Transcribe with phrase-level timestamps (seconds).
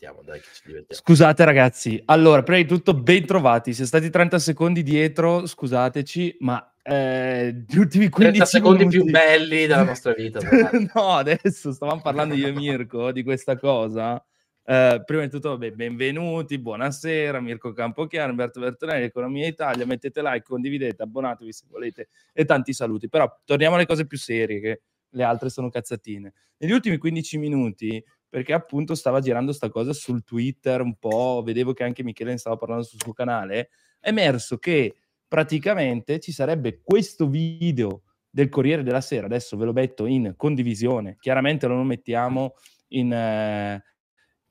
[0.00, 1.02] Divertiamo, dai, ci divertiamo.
[1.02, 6.74] Scusate ragazzi, allora, prima di tutto ben trovati, siete stati 30 secondi dietro, scusateci, ma
[6.82, 9.02] eh, gli ultimi 15 30 secondi minuti...
[9.02, 10.40] più belli della nostra vita.
[10.94, 14.24] no, adesso stavamo parlando io e Mirko di questa cosa.
[14.64, 20.44] Eh, prima di tutto, vabbè, benvenuti, buonasera, Mirko Campochiano, Umberto Bertonelli, Economia Italia, mettete like,
[20.44, 23.10] condividete, abbonatevi se volete e tanti saluti.
[23.10, 26.32] Però torniamo alle cose più serie, che le altre sono cazzatine.
[26.56, 31.72] Negli ultimi 15 minuti, perché appunto stava girando sta cosa sul Twitter un po', vedevo
[31.72, 34.94] che anche Michele ne stava parlando sul suo canale, è emerso che
[35.26, 41.16] praticamente ci sarebbe questo video del Corriere della Sera, adesso ve lo metto in condivisione,
[41.18, 42.54] chiaramente lo mettiamo
[42.90, 43.82] in, eh,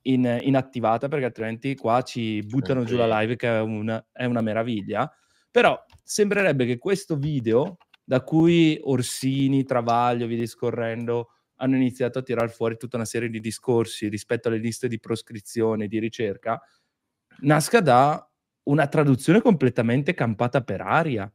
[0.03, 4.25] in, in attivata perché altrimenti qua ci buttano giù la live che è una, è
[4.25, 5.09] una meraviglia,
[5.49, 11.29] però sembrerebbe che questo video da cui Orsini, Travaglio, via discorrendo,
[11.59, 15.87] hanno iniziato a tirare fuori tutta una serie di discorsi rispetto alle liste di proscrizione,
[15.87, 16.61] di ricerca,
[17.41, 18.23] nasca da
[18.63, 21.31] una traduzione completamente campata per aria.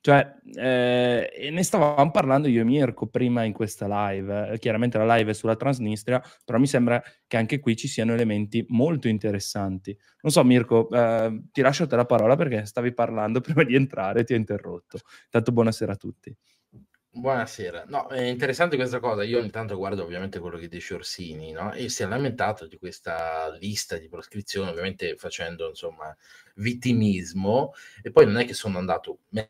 [0.00, 4.52] Cioè, eh, e ne stavamo parlando io e Mirko prima in questa live.
[4.52, 8.12] Eh, chiaramente la live è sulla Transnistria, però mi sembra che anche qui ci siano
[8.14, 9.96] elementi molto interessanti.
[10.22, 14.24] Non so, Mirko, eh, ti lascio te la parola perché stavi parlando prima di entrare,
[14.24, 14.98] ti ho interrotto.
[15.24, 16.34] Intanto buonasera a tutti.
[17.10, 17.84] Buonasera.
[17.88, 19.24] No, è interessante questa cosa.
[19.24, 21.72] Io intanto guardo ovviamente quello che dice Orsini, no?
[21.72, 26.14] E si è lamentato di questa lista di proscrizione, ovviamente facendo, insomma,
[26.56, 27.72] vittimismo.
[28.02, 29.48] E poi non è che sono andato, mea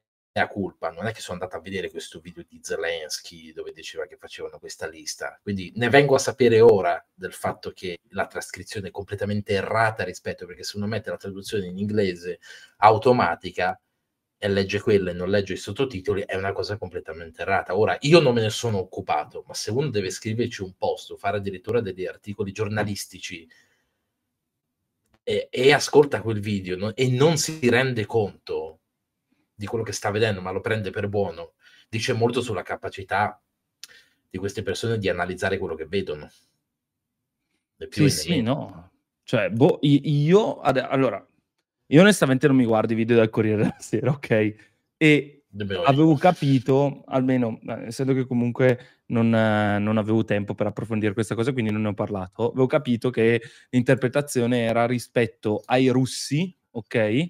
[0.49, 4.17] culpa, non è che sono andato a vedere questo video di Zelensky dove diceva che
[4.17, 5.39] facevano questa lista.
[5.43, 10.47] Quindi ne vengo a sapere ora del fatto che la trascrizione è completamente errata rispetto,
[10.47, 12.39] perché se uno mette la traduzione in inglese
[12.79, 13.79] automatica,
[14.41, 17.77] e legge quello e non legge i sottotitoli è una cosa completamente errata.
[17.77, 21.17] Ora, io non me ne sono occupato, ma se uno deve scriverci un post o
[21.17, 23.49] fare addirittura degli articoli giornalistici
[25.25, 28.79] e, e ascolta quel video no, e non si rende conto
[29.53, 31.55] di quello che sta vedendo, ma lo prende per buono,
[31.89, 33.43] dice molto sulla capacità
[34.31, 36.31] di queste persone di analizzare quello che vedono.
[37.91, 38.91] Sì, sì, no.
[39.25, 41.28] Cioè, boh, io, allora,
[41.89, 44.55] io onestamente non mi guardo i video del Corriere della Sera, ok?
[44.97, 45.45] E
[45.87, 51.35] avevo capito, almeno, eh, essendo che comunque non, eh, non avevo tempo per approfondire questa
[51.35, 53.41] cosa, quindi non ne ho parlato, avevo capito che
[53.71, 57.27] l'interpretazione era rispetto ai russi, ok?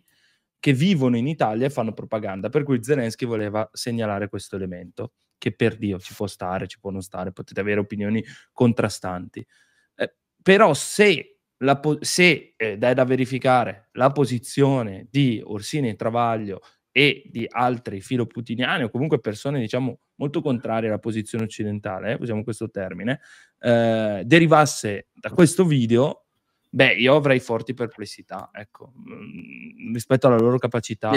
[0.61, 5.53] Che vivono in Italia e fanno propaganda, per cui Zelensky voleva segnalare questo elemento, che
[5.55, 9.47] per Dio ci può stare, ci può non stare, potete avere opinioni contrastanti.
[9.95, 11.38] Eh, però se,
[11.81, 16.61] po- se eh, dai da verificare la posizione di Orsini e Travaglio
[16.93, 22.43] e di altri filoputiniani o comunque persone diciamo molto contrarie alla posizione occidentale, eh, usiamo
[22.43, 23.21] questo termine,
[23.61, 26.25] eh, derivasse da questo video,
[26.69, 31.13] beh, io avrei forti perplessità, ecco, mm, rispetto alla loro capacità.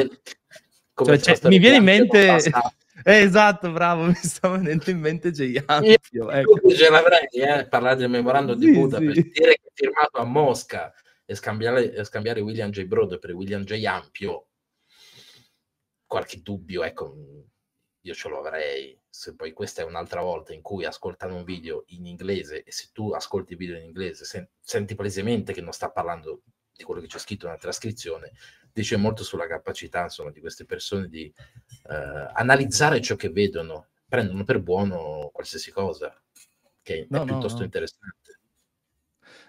[0.94, 2.38] Cioè, cioè, mi viene in mente...
[3.04, 6.70] Eh, esatto, bravo, mi sta venendo in mente Jay Io Ampio, ecco.
[6.70, 9.22] ce l'avrei, eh, parlare del memorandum di Sì, Budapest, sì.
[9.30, 10.94] dire che è firmato a Mosca
[11.26, 12.84] e scambiare, e scambiare William J.
[12.86, 13.84] Broad per William J.
[13.86, 14.48] Ampio,
[16.06, 17.16] qualche dubbio, ecco,
[18.02, 19.00] io ce lo avrei.
[19.14, 22.90] Se poi questa è un'altra volta in cui ascoltano un video in inglese e se
[22.94, 26.44] tu ascolti il video in inglese sen- senti palesemente che non sta parlando
[26.74, 28.32] di quello che c'è scritto nella trascrizione,
[28.74, 31.32] dice molto sulla capacità insomma, di queste persone di
[31.90, 36.14] eh, analizzare ciò che vedono, prendono per buono qualsiasi cosa,
[36.82, 37.66] che No, è piuttosto no.
[37.66, 38.40] interessante.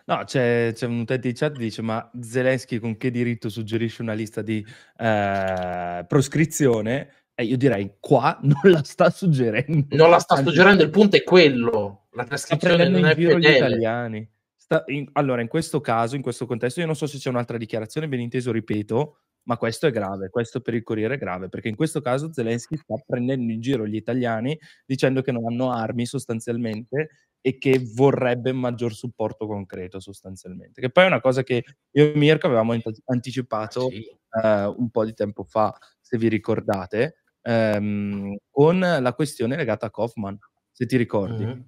[0.05, 4.03] No, c'è, c'è un utente di chat che dice: Ma Zelensky con che diritto suggerisce
[4.03, 4.65] una lista di
[4.99, 7.13] eh, proscrizione?
[7.35, 9.95] E io direi: qua non la sta suggerendo.
[9.97, 13.57] Non la sta suggerendo, il punto è quello, la trascrizione non è giro gli fedele.
[13.57, 14.31] italiani.
[14.65, 17.59] Sta in allora in questo caso, in questo contesto, io non so se c'è un'altra
[17.59, 19.17] dichiarazione, ben inteso ripeto,
[19.49, 22.77] ma questo è grave, questo per il Corriere è grave, perché in questo caso Zelensky
[22.77, 24.57] sta prendendo in giro gli italiani
[24.87, 27.09] dicendo che non hanno armi sostanzialmente
[27.41, 32.17] e che vorrebbe maggior supporto concreto sostanzialmente, che poi è una cosa che io e
[32.17, 34.17] Mirko avevamo ant anticipato, Sì.
[34.45, 39.91] ehm, un po' di tempo fa, se vi ricordate, ehm, con la questione legata a
[39.91, 40.39] Kaufman,
[40.71, 41.51] se ti ricordi.
[41.51, 41.65] Mh-mh.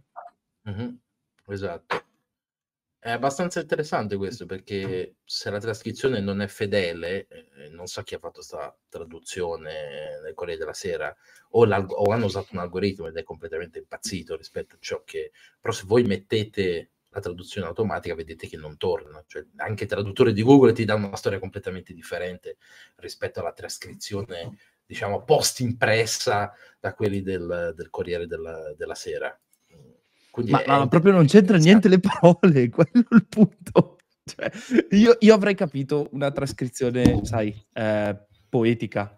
[0.66, 0.98] Mh-mh.
[1.48, 2.04] Esatto.
[3.06, 8.14] È abbastanza interessante questo perché se la trascrizione non è fedele, ehm, non so chi
[8.14, 11.14] ha fatto 'sta traduzione nel Corriere della Sera,
[11.50, 15.70] o o hanno usato un algoritmo ed è completamente impazzito rispetto a ciò che però
[15.74, 20.42] se voi mettete la traduzione automatica vedete che non torna, cioè anche il traduttore di
[20.42, 22.56] Google ti dà una storia completamente differente
[22.96, 29.38] rispetto alla trascrizione, diciamo, post impressa da quelli del del Corriere della della Sera.
[30.34, 33.98] Quindi Ma è ma proprio non c'entra niente le parole, quello è il punto.
[34.24, 34.50] Cioè,
[34.96, 39.16] io io avrei capito una trascrizione, sai, ehm, poetica,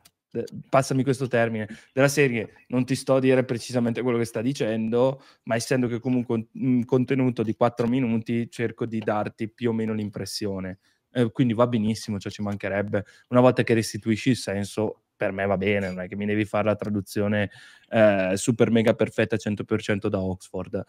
[0.68, 5.22] passami questo termine, della serie: non ti sto a dire precisamente quello che sta dicendo,
[5.44, 9.94] ma essendo che comunque un contenuto di 4 minuti, cerco di darti più o meno
[9.94, 10.80] l'impressione.
[11.12, 13.06] Ehm, quindi va benissimo, cioè ci mancherebbe.
[13.30, 16.44] Una volta che restituisci il senso, per me va bene, non è che mi devi
[16.44, 17.50] far la traduzione,
[17.88, 20.84] ehm, super mega perfetta 100% da Oxford.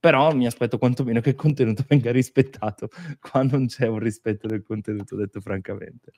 [0.00, 2.88] Però mi aspetto quantomeno che il contenuto venga rispettato,
[3.20, 6.12] qua non c'è un rispetto del contenuto, detto francamente.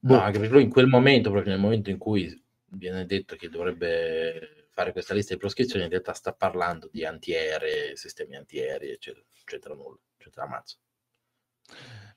[0.00, 0.20] No, Boh.
[0.20, 2.40] anche perché lui in quel momento, proprio nel momento in cui
[2.70, 7.94] viene detto che dovrebbe fare questa lista di proscrizioni, in realtà sta parlando di antiaeree,
[7.96, 10.76] sistemi antiaerei, eccetera, non c'entra nulla, c'entra una mazza.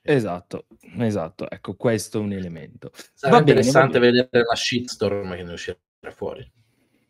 [0.08, 0.66] Esatto,
[0.98, 1.50] esatto.
[1.50, 2.90] Ecco, questo è un elemento.
[3.14, 4.12] Sarà Va interessante bene.
[4.12, 5.76] vedere la shitstorm che ne uscirà
[6.10, 6.48] fuori.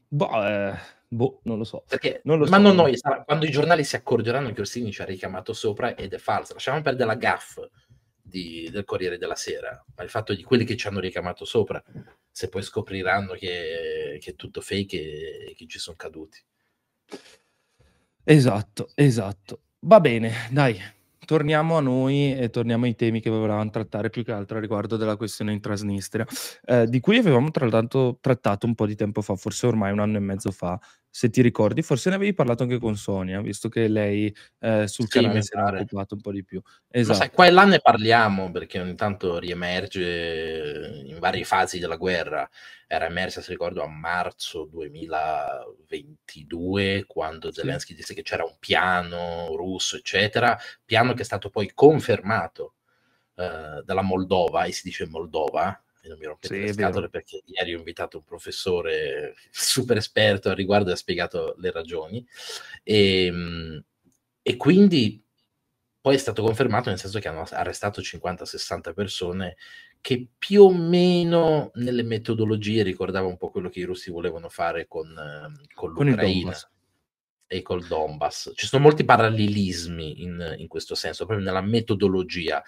[0.09, 0.77] Boh, ehm,
[1.09, 1.85] boh, non lo so.
[1.87, 4.93] Perché Non lo ma so, non noi, sarà quando i giornali si accorgeranno che Orsini
[4.93, 6.55] ci ha richiamato sopra ed è falsa.
[6.55, 7.71] Lasciamo perdere la gaffe
[8.23, 11.83] di del Corriere della Sera, ma il fatto di quelli che ci hanno richiamato sopra,
[12.31, 16.41] se poi scopriranno che che è tutto fake e che ci son caduti.
[18.25, 19.61] Esatto, esatto.
[19.81, 20.81] Va bene, dai,
[21.27, 25.17] torniamo a noi e torniamo ai temi che volevam trattare più che altro riguardo della
[25.17, 26.27] questione in Transnistria,
[26.65, 30.01] ehm, di cui avevamo tra l'altro trattato un po' di tempo fa, forse ormai 1
[30.01, 30.81] anno e mezzo fa,
[31.17, 31.81] se ti ricordi.
[31.83, 34.27] Forse ne avevi parlato anche con Sonia, visto che lei,
[34.61, 35.81] ehm, sul Sì, canale n'è pare.
[35.81, 36.61] occupato un po' di più.
[36.61, 36.71] Ma
[37.15, 37.31] sai, Esatto.
[37.31, 42.47] qua e là ne parliamo perché ogni tanto riemerge in varie fasi della guerra.
[42.87, 47.51] Era emersa, se ricordo, a marzo 2022, quando.
[47.51, 50.55] Zelensky disse che c'era un piano russo, eccetera,
[50.85, 52.75] piano che è stato poi confermato,
[53.37, 57.43] ehm, dalla Moldova, e si dice Moldova, e non mi rompete Sì, le scatole perché
[57.47, 62.27] ieri ho invitato un professore super esperto al riguardo e ha spiegato le ragioni.
[62.85, 63.85] Ehm,
[64.43, 65.23] e quindi
[66.01, 69.57] poi è stato confermato, nel senso che hanno arrestato 50, 60 persone
[70.01, 74.87] che più o meno nelle metodologie ricordava un po' quello che i russi volevano fare
[74.87, 75.13] con
[75.75, 76.69] con Con l'Ucraina Donbass.
[77.49, 78.53] e col Donbass.
[78.55, 82.63] Ci sono molti parallelismi in in questo senso, proprio nella metodologia.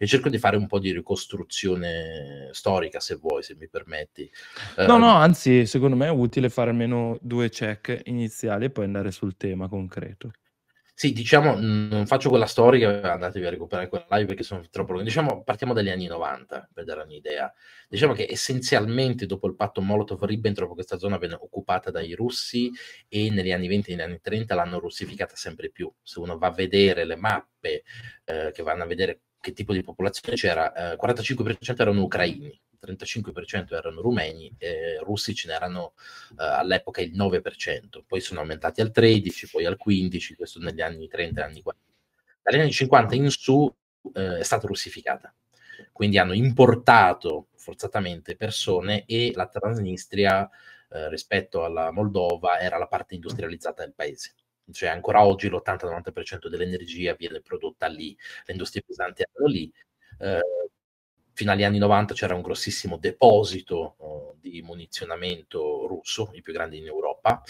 [0.00, 4.30] E cerco di fare un po' di ricostruzione storica, se vuoi, se mi permetti.
[4.86, 8.84] No, Ehm no, anzi, secondo me è utile fare almeno 2 check iniziali e poi
[8.84, 10.30] andare sul tema concreto.
[11.00, 15.06] Sì, diciamo, non faccio quella storica, andatevi a recuperare quella live perché sono troppo lunghe.
[15.06, 17.52] Diciamo, partiamo dagli anni '90 per dare un'idea.
[17.88, 22.72] Diciamo che essenzialmente dopo il patto Molotov-Ribbentrop questa zona venne occupata dai russi
[23.06, 25.88] e negli anni '20 e negli anni '30 l'hanno russificata sempre più.
[26.02, 27.84] Se uno va a vedere le mappe,
[28.24, 33.74] ehm, che vanno a vedere che tipo di popolazione c'era, ehm, 45% erano ucraini, 35%
[33.76, 35.94] erano rumeni, e russi ce n'erano,
[36.30, 41.08] ehm, all'epoca il 9%, poi sono aumentati al 13, poi al 15, questo negli anni
[41.08, 41.74] '30 e anni qua
[42.42, 43.72] dagli anni '50 in su,
[44.14, 45.32] ehm, è stata russificata.
[45.92, 50.48] Quindi hanno importato forzatamente persone e la Transnistria,
[50.90, 54.34] ehm, rispetto alla Moldova, era la parte industrializzata del paese.
[54.70, 59.72] Cioè ancora oggi l'80-90% dell'energia viene prodotta lì, le industrie pesanti erano lì.
[60.20, 60.40] Ehm,
[61.32, 66.76] fino agli anni '90 c'era un grossissimo deposito, uhm, di munizionamento russo, il più grande
[66.76, 67.42] in Europa,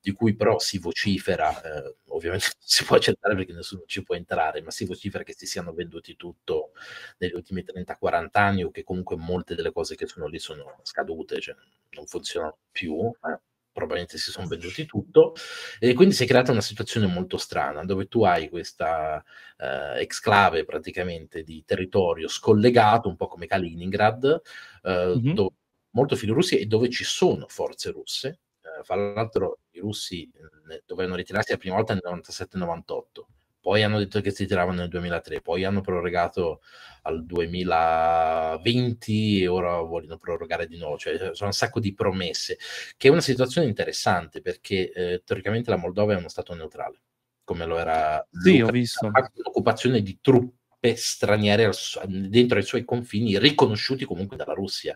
[0.00, 4.14] di cui però si vocifera, ehm, ovviamente non si può accettare perché nessuno ci può
[4.14, 6.72] entrare, ma si vocifera che si siano venduti tutto
[7.18, 10.78] negli ultimi 30, 40 anni o che comunque molte delle cose che sono lì sono
[10.82, 11.54] scadute, cioè
[11.92, 13.38] non funzionano più, eh,
[13.74, 15.34] probabilmente si son venduti tutto.
[15.80, 19.22] E quindi si è creata una situazione molto strana, dove tu hai questa,
[19.58, 24.40] ehm, exclave praticamente di territorio scollegato, un po' come Kaliningrad,
[24.84, 25.34] ehm, Mh-mh.
[25.34, 25.54] do
[25.94, 28.40] molto filorussi e dove ci sono forze russe.
[28.62, 33.28] Ehm, fra l'altro i russi, mhmm, dovevano ritirarsi la prima volta nel '97, '98.
[33.64, 36.60] Poi hanno detto che si tiravano nel 2003, poi hanno prorogato
[37.02, 42.58] al 2020 e ora vogliono prorogare di nuovo, cioè sono un sacco di promesse,
[42.98, 47.00] che è una situazione interessante perché eh, teoricamente la Moldova è uno stato neutrale,
[47.42, 49.10] come lo era Sì, ho visto.
[49.42, 51.70] l'occupazione di truppe straniere
[52.06, 54.94] dentro i suoi confini, riconosciuti comunque dalla Russia.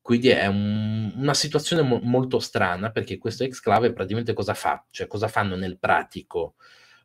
[0.00, 4.84] Quindi è un- una situazione mo- molto strana perché questo exclave praticamente cosa fa?
[4.90, 6.56] Cioè cosa fanno nel pratico?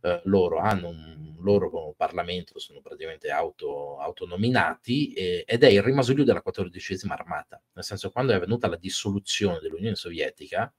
[0.02, 6.24] Eh, loro hanno un loro Parlamento, sono praticamente auto, autonominati eh, ed è il rimasuglio
[6.24, 10.72] della quattordicesima armata, nel senso quando è avvenuta la dissoluzione dell'Unione Sovietica,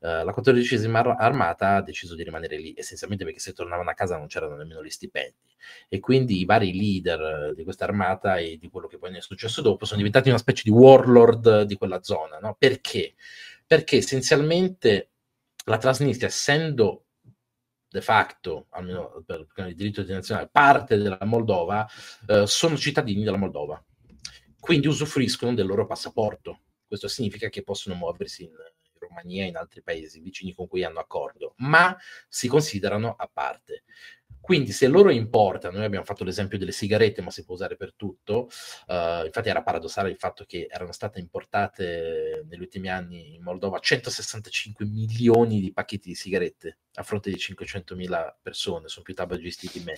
[0.00, 3.94] eh, la quattordicesima ar- armata ha deciso di rimanere lì, essenzialmente perché se tornavano a
[3.94, 5.54] casa non c'erano nemmeno gli stipendi
[5.88, 9.18] e quindi i vari leader eh, di questa armata e di quello che poi ne
[9.18, 12.56] è successo dopo sono diventati una specie di warlord di quella zona, no?
[12.58, 13.14] Perché?
[13.66, 15.10] Perché essenzialmente
[15.66, 17.04] la Transnistria, essendo
[17.92, 21.86] de facto, almeno per il diritto internazionale, parte della Moldova,
[22.26, 23.82] eh, sono cittadini della Moldova.
[24.58, 26.60] Quindi usufruiscono del loro passaporto.
[26.86, 28.52] Questo significa che possono muoversi in
[28.98, 31.96] Romania e in altri paesi vicini con cui hanno accordo, ma
[32.28, 33.84] si considerano a parte.
[34.42, 37.94] Quindi se loro importano, noi abbiamo fatto l'esempio delle sigarette, ma si può usare per
[37.94, 38.48] tutto,
[38.88, 43.78] uh, infatti era paradossale il fatto che erano state importate negli ultimi anni in Moldova
[43.78, 49.70] 165 milioni di pacchetti di sigarette a fronte di 500 mila persone, sono più tabagisti
[49.72, 49.94] di me.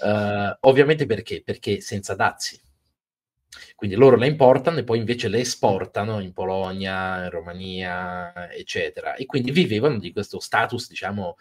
[0.00, 1.42] Uh, ovviamente perché?
[1.42, 2.60] Perché senza dazi.
[3.74, 9.14] Quindi loro le importano e poi invece le esportano in Polonia, in Romania, eccetera.
[9.14, 11.36] E quindi vivevano di questo status, diciamo,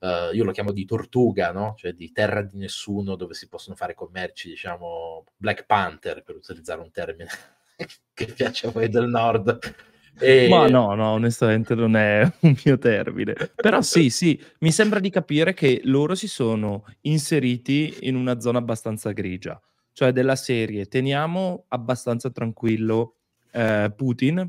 [0.00, 1.74] uh, io lo chiamo di tortuga, no?
[1.76, 6.80] Cioè di terra di nessuno dove si possono fare commerci, diciamo, Black Panther, per utilizzare
[6.80, 7.30] un termine
[8.12, 9.58] che piace a voi del nord.
[10.18, 10.48] E...
[10.48, 13.34] Ma no, no, onestamente non è un mio termine.
[13.54, 18.58] Però sì, sì, mi sembra di capire che loro si sono inseriti in una zona
[18.58, 19.60] abbastanza grigia
[19.96, 23.14] cioè della serie teniamo abbastanza tranquillo
[23.50, 24.46] eh, Putin,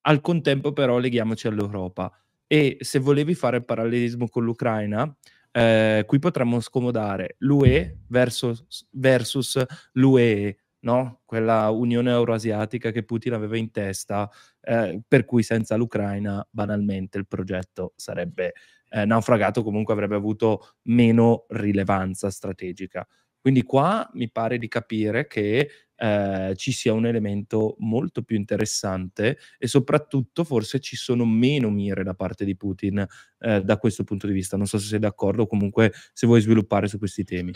[0.00, 2.10] al contempo però leghiamoci all'Europa.
[2.46, 5.14] E se volevi fare il parallelismo con l'Ucraina,
[5.52, 11.20] eh, qui potremmo scomodare l'UE versus, versus l'UE, no?
[11.26, 14.30] quella Unione Euroasiatica che Putin aveva in testa,
[14.62, 18.54] eh, per cui senza l'Ucraina banalmente il progetto sarebbe
[18.88, 23.06] eh, naufragato, comunque avrebbe avuto meno rilevanza strategica.
[23.40, 29.38] Quindi qua mi pare di capire che eh, ci sia un elemento molto più interessante
[29.58, 33.04] e soprattutto forse ci sono meno mire da parte di Putin
[33.40, 34.56] eh, da questo punto di vista.
[34.56, 37.52] Non so se sei d'accordo o comunque se vuoi sviluppare su questi temi.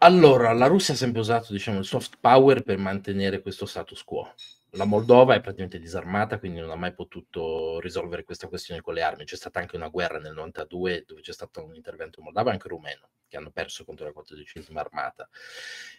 [0.00, 4.30] Allora, la Russia ha sempre usato diciamo, il soft power per mantenere questo status quo
[4.76, 9.02] la Moldova è praticamente disarmata, quindi non ha mai potuto risolvere questa questione con le
[9.02, 9.24] armi.
[9.24, 12.68] C'è stata anche una guerra nel 92 dove c'è stato un intervento moldavo e anche
[12.68, 15.28] rumeno, che hanno perso contro la 14 armata.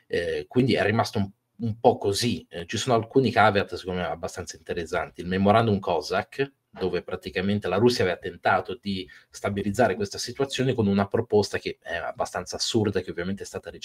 [0.07, 1.29] Eh, quindi è rimasto un,
[1.59, 2.45] un po' così.
[2.49, 5.21] Eh, ci sono alcuni caveat, secondo me, abbastanza interessanti.
[5.21, 11.07] Il memorandum COSAC, dove praticamente la Russia aveva tentato di stabilizzare questa situazione con una
[11.07, 13.79] proposta che è abbastanza assurda, che ovviamente è stata eh,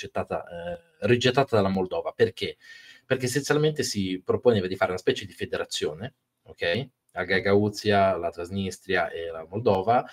[1.00, 2.12] rigettata dalla Moldova.
[2.12, 2.58] Perché?
[3.04, 6.88] Perché essenzialmente si proponeva di fare una specie di federazione, ok?
[7.12, 10.04] La Gagauzia, la Transnistria e la Moldova,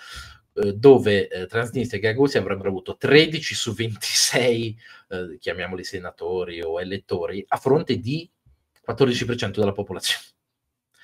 [0.52, 4.78] eh, dove eh, Transnistria e Gagauzia avrebbero avuto 13 su 26,
[5.08, 8.30] eh, chiamiamoli senatori o elettori, a fronte di
[8.86, 10.24] 14% della popolazione.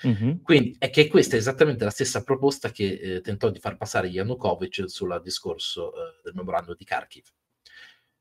[0.07, 0.43] Mm-hmm.
[0.43, 4.09] Quindi è che questa è esattamente la stessa proposta che eh, tentò di far passare
[4.09, 7.25] Yanukovych sul discorso eh, del memorandum di Kharkiv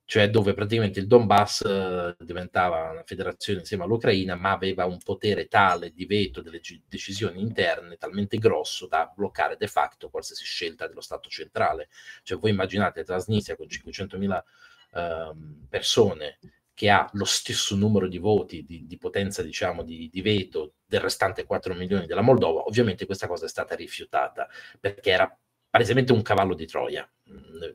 [0.06, 5.48] cioè dove praticamente il Donbass eh, diventava una federazione insieme all'Ucraina, ma aveva un potere
[5.48, 11.02] tale di veto delle decisioni interne talmente grosso da bloccare de facto qualsiasi scelta dello
[11.02, 11.90] Stato centrale.
[12.22, 14.44] Cioè voi immaginate Transnistria con 500.000
[14.94, 15.32] eh,
[15.68, 16.38] persone
[16.76, 21.00] che ha lo stesso numero di voti, di, di potenza diciamo di, di veto del
[21.00, 24.48] restante 4 milioni della Moldova, ovviamente questa cosa è stata rifiutata
[24.80, 25.40] perché era
[25.76, 27.06] palesemente un cavallo di Troia,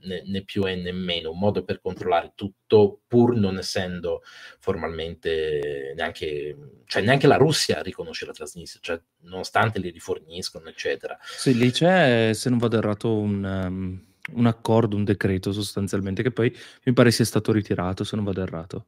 [0.05, 4.23] né, né, più e né meno, un modo per controllare tutto, pur non essendo
[4.59, 11.19] formalmente neanche, cioè neanche la Russia riconosce la Transnistria, cioè nonostante li riforniscono, eccetera.
[11.21, 14.03] Sì, lì c'è, se non vado errato, un, um,
[14.33, 16.51] un accordo, un decreto sostanzialmente, che poi
[16.85, 18.87] mi pare sia stato ritirato, se non vado errato.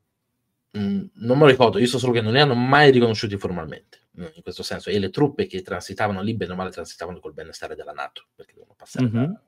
[0.78, 3.99] Mm, non me lo ricordo, io so solo che non li hanno mai riconosciuti formalmente,
[3.99, 7.33] mm, in questo senso, e le truppe che transitavano lì, bene o male, transitavano col
[7.33, 9.25] benestare della Nato, perché devono passare mm-hmm.
[9.25, 9.42] da,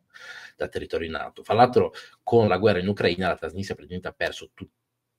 [0.56, 1.42] dal territorio NATO.
[1.42, 1.92] Fra l'altro,
[2.23, 4.71] con la guerra in Ucraina, la Transnistria praticamente ha perso tut-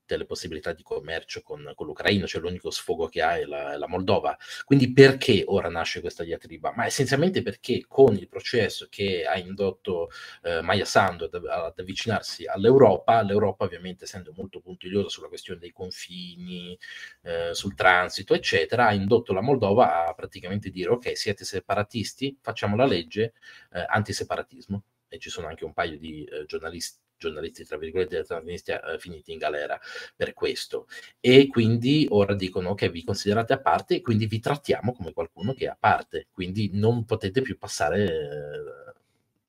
[0.05, 3.87] delle possibilità di commercio con, con l'Ucraina, cioè l'unico sfogo che ha è la, la,
[3.87, 4.37] Moldova.
[4.63, 6.73] Quindi perché ora nasce questa diatriba?
[6.75, 10.09] Ma essenzialmente perché con il processo che ha indotto
[10.43, 15.71] eh, Maya Sandu ad, ad, avvicinarsi all'Europa, l'Europa ovviamente essendo molto puntigliosa sulla questione dei
[15.71, 16.77] confini,
[17.23, 22.75] eh, sul transito, eccetera, ha indotto la Moldova a praticamente dire ok, siete separatisti, facciamo
[22.75, 23.33] la legge
[23.73, 24.83] eh, antiseparatismo.
[25.07, 28.99] E ci sono anche un paio di eh, giornalisti giornalisti, tra virgolette, della Transnistria eh,
[28.99, 29.79] finiti in galera
[30.15, 30.87] per questo.
[31.19, 35.53] E quindi ora dicono che vi considerate a parte e quindi vi trattiamo come qualcuno
[35.53, 38.93] che è a parte, quindi non potete più passare eh,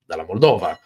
[0.04, 0.78] dalla Moldova.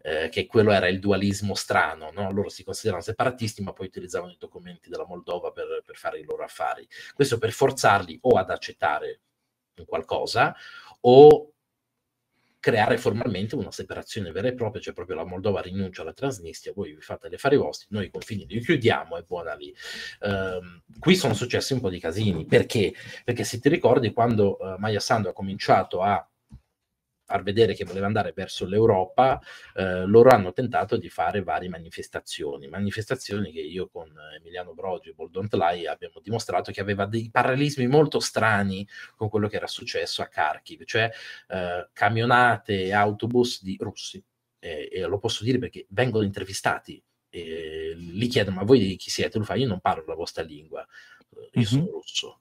[0.00, 2.30] Eh, che quello era il dualismo strano, no?
[2.30, 6.24] loro si considerano separatisti ma poi utilizzavano i documenti della Moldova per, per fare i
[6.24, 6.86] loro affari.
[7.14, 9.20] Questo per forzarli o ad accettare
[9.84, 10.54] qualcosa
[11.00, 11.52] o
[12.60, 16.94] creare formalmente una separazione vera e propria, cioè proprio la Moldova rinuncia alla Transnistria, voi
[16.94, 19.74] vi fate le affari vostri, noi i confini li chiudiamo e buona lì.
[20.20, 22.92] Uh, qui sono successi un po' di casini, perché?
[23.24, 26.28] Perché se ti ricordi quando uh, Maya Sandu ha cominciato a
[27.28, 29.38] far vedere che voleva andare verso l'Europa,
[29.74, 35.12] eh, loro hanno tentato di fare varie manifestazioni, manifestazioni che io con Emiliano Brogi e
[35.12, 40.26] Boldontlai abbiamo dimostrato che aveva dei parallelismi molto strani con quello che era successo a
[40.26, 41.10] Kharkiv, cioè
[41.48, 44.24] eh, camionate e autobus di russi,
[44.58, 49.36] e, e lo posso dire perché vengono intervistati e gli chiedono ma voi chi siete?
[49.36, 50.80] Lui fa io non parlo la vostra lingua,
[51.30, 51.66] io mm-hmm.
[51.66, 52.40] sono russo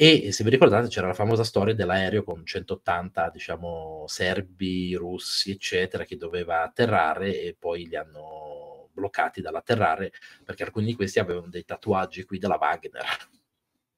[0.00, 6.04] e se vi ricordate c'era la famosa storia dell'aereo con 180, diciamo, serbi, russi, eccetera,
[6.04, 10.12] che doveva atterrare e poi li hanno bloccati dall'atterrare
[10.44, 13.04] perché alcuni di questi avevano dei tatuaggi qui della Wagner.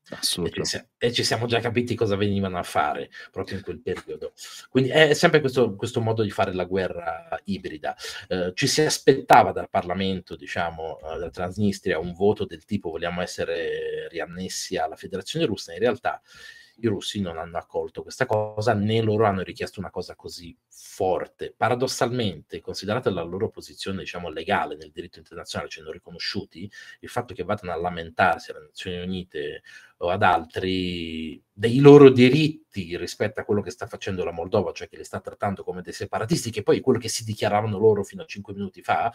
[0.08, 4.32] E ci, e ci, siamo già capiti cosa venivano a fare proprio in quel periodo.
[4.68, 7.96] Quindi è sempre questo, questo modo di fare la guerra ibrida.
[8.28, 13.20] Eh, ci si aspettava dal Parlamento, diciamo, eh, della Transnistria un voto del tipo vogliamo
[13.22, 16.20] essere riannessi alla Federazione Russa, in realtà
[16.80, 21.54] i russi non hanno accolto questa cosa, né loro hanno richiesto una cosa così forte.
[21.56, 26.70] Paradossalmente, considerata la loro posizione, diciamo, legale nel diritto internazionale, cioè non riconosciuti,
[27.00, 29.62] il fatto che vadano a lamentarsi alle Nazioni Unite
[29.98, 34.88] o ad altri dei loro diritti rispetto a quello che sta facendo la Moldova, cioè
[34.88, 38.02] che li sta trattando come dei separatisti, che poi è quello che si dichiaravano loro
[38.02, 39.12] fino a cinque minuti fa,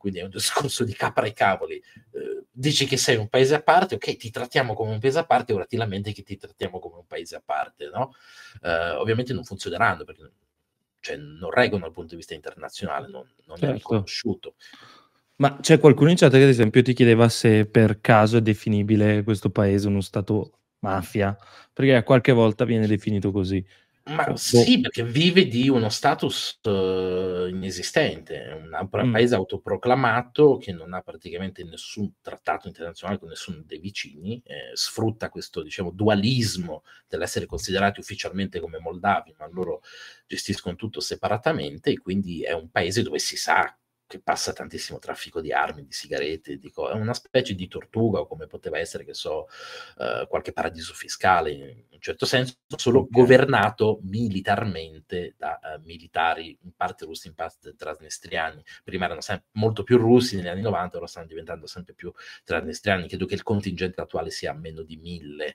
[0.00, 1.74] quindi è un discorso di capra e cavoli.
[1.74, 5.26] Eh, dici che sei un paese a parte, ok, ti trattiamo come un paese a
[5.26, 8.14] parte, ora ti lamenti che ti trattiamo come un paese a parte, no?
[8.62, 10.30] Eh, ovviamente non funzioneranno perché
[11.00, 13.66] cioè, non reggono dal punto di vista internazionale, non, non certo.
[13.66, 14.54] è riconosciuto.
[15.36, 19.22] Ma c'è qualcuno in chat che ad esempio ti chiedeva se per caso è definibile
[19.22, 21.36] questo paese uno stato mafia,
[21.74, 23.62] perché qualche volta viene definito così.
[24.10, 24.36] Ma boh.
[24.36, 29.12] sì, perché vive di uno status uh, inesistente, è un mm.
[29.12, 35.28] paese autoproclamato che non ha praticamente nessun trattato internazionale con nessuno dei vicini, eh, sfrutta
[35.28, 39.82] questo diciamo, dualismo dell'essere considerati ufficialmente come moldavi, ma loro
[40.26, 43.74] gestiscono tutto separatamente e quindi è un paese dove si sa
[44.10, 48.18] che passa tantissimo traffico di armi, di sigarette, di co- è una specie di tortuga
[48.18, 49.46] o come poteva essere, che so,
[49.98, 56.72] uh, qualche paradiso fiscale in un certo senso, solo governato militarmente da uh, militari in
[56.74, 58.64] parte russi, in parte trasnestriani.
[58.82, 63.06] Prima erano sempre molto più russi negli anni 90, ora stanno diventando sempre più trasnestriani.
[63.06, 65.54] Credo che il contingente attuale sia meno di mille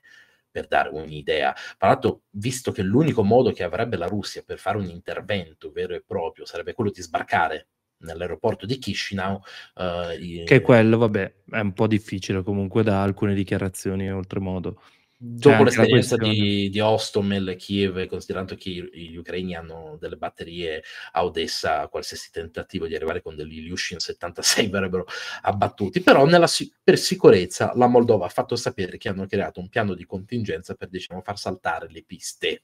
[0.50, 1.54] per dare un'idea.
[1.78, 5.94] Tra l'altro, visto che l'unico modo che avrebbe la Russia per fare un intervento vero
[5.94, 7.68] e proprio sarebbe quello di sbarcare
[8.06, 9.42] nell'aeroporto di Chisinau.
[9.76, 14.80] Uh, che quello, vabbè, è un po' difficile comunque da alcune dichiarazioni oltremodo.
[15.18, 21.24] Dopo l'esperienza di, di, Ostomel e Kiev, considerando che gli ucraini hanno delle batterie a
[21.24, 25.06] Odessa, qualsiasi tentativo di arrivare con degli Ilyushin 76 verrebbero
[25.44, 26.48] abbattuti, però nella,
[26.84, 30.90] per sicurezza la Moldova ha fatto sapere che hanno creato un piano di contingenza per
[30.90, 32.64] diciamo, far saltare le piste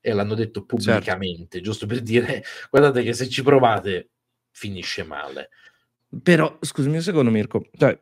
[0.00, 0.76] e l'hanno detto certo.
[0.76, 1.66] pubblicamente, certo.
[1.66, 4.10] giusto per dire guardate che se ci provate
[4.54, 5.50] finisce male.
[6.22, 7.98] Però, scusami un secondo Mirko, cioè,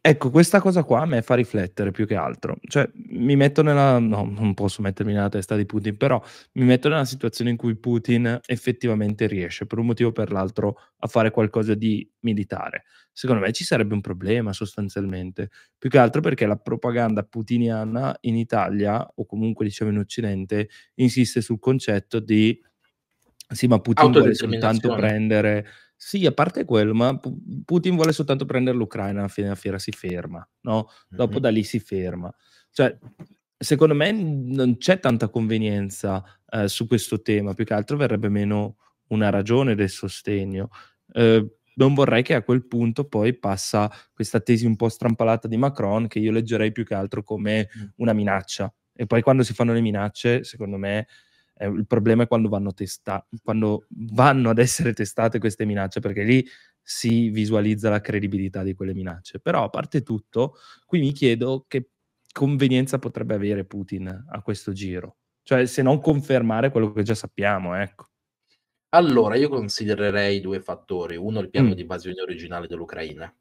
[0.00, 2.58] ecco, questa cosa qua a me fa riflettere più che altro.
[2.66, 4.00] Cioè, mi metto nella...
[4.00, 6.20] no, non posso mettermi nella testa di Putin, però
[6.54, 10.76] mi metto nella situazione in cui Putin effettivamente riesce, per un motivo o per l'altro,
[10.98, 12.84] a fare qualcosa di militare.
[13.12, 18.34] Secondo me ci sarebbe un problema sostanzialmente, più che altro perché la propaganda putiniana in
[18.34, 22.60] Italia, o comunque diciamo in Occidente, insiste sul concetto di
[23.48, 27.18] sì, ma Putin vuole soltanto prendere sì, a parte quello, ma
[27.64, 31.40] Putin vuole soltanto prendere l'Ucraina a fine fiera si ferma, no, dopo Mh-mh.
[31.40, 32.32] da lì si ferma.
[32.70, 32.98] Cioè,
[33.56, 38.76] secondo me non c'è tanta convenienza, ehm, su questo tema, più che altro verrebbe meno
[39.08, 40.68] una ragione del sostegno.
[41.14, 45.56] Ehm, non vorrei che a quel punto poi passa questa tesi un po' strampalata di
[45.58, 48.72] Macron che io leggerei più che altro come una minaccia.
[48.94, 51.06] E poi quando si fanno le minacce, secondo me,
[51.58, 56.22] eh, il problema è quando vanno, testa- quando vanno ad essere testate queste minacce, perché
[56.22, 56.46] lì
[56.82, 59.40] si visualizza la credibilità di quelle minacce.
[59.40, 60.54] Però a parte tutto,
[60.86, 61.90] qui mi chiedo che
[62.32, 65.16] convenienza potrebbe avere Putin a questo giro.
[65.42, 68.08] Cioè, se non confermare quello che già sappiamo, ecco.
[68.90, 71.16] Allora, io considererei due fattori.
[71.16, 71.72] Uno, il piano Mm.
[71.72, 73.32] di invasione originale dell'Ucraina,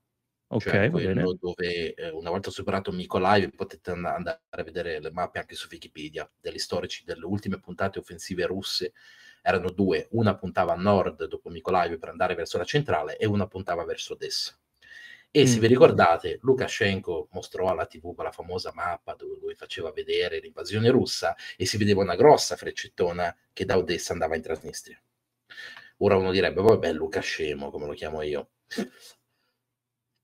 [0.47, 1.23] Ok, cioè va bene.
[1.23, 5.55] quello dove eh, una volta superato Mykolaiv potete and- andare a vedere le mappe anche
[5.55, 8.93] su Wikipedia degli storici delle ultime puntate offensive russe.
[9.41, 13.47] Erano due, una puntava a nord dopo Mykolaiv per andare verso la centrale e una
[13.47, 14.57] puntava verso Odessa.
[15.31, 15.61] E se Mm.
[15.61, 21.35] vi ricordate, Lukashenko mostrò alla TV quella famosa mappa dove lui faceva vedere l'invasione russa
[21.57, 24.99] e si vedeva una grossa freccettona che da Odessa andava in Transnistria.
[25.97, 28.49] Ora uno direbbe, vabbè, Lukascemo, come lo chiamo io.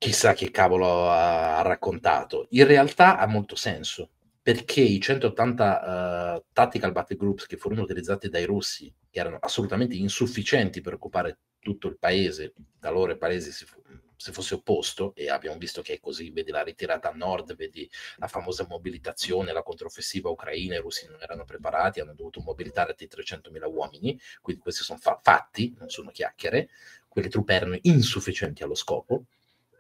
[0.04, 2.48] Chissà che cavolo ha, ha raccontato.
[2.52, 4.10] In realtà ha molto senso,
[4.42, 9.96] perché i 180 uh, tactical battle groups che furono utilizzati dai russi, che erano assolutamente
[9.96, 13.80] insufficienti per occupare tutto il paese, da loro il paese si, fu-
[14.16, 17.88] si fosse opposto, e abbiamo visto che è così, vedi la ritirata a nord, vedi
[18.18, 23.68] la famosa mobilitazione, la controffensiva ucraina, i russi non erano preparati, hanno dovuto mobilitare 300.000
[23.68, 26.70] uomini, quindi questi sono fa- fatti, non sono chiacchiere,
[27.08, 29.26] quelle truppe erano insufficienti allo scopo,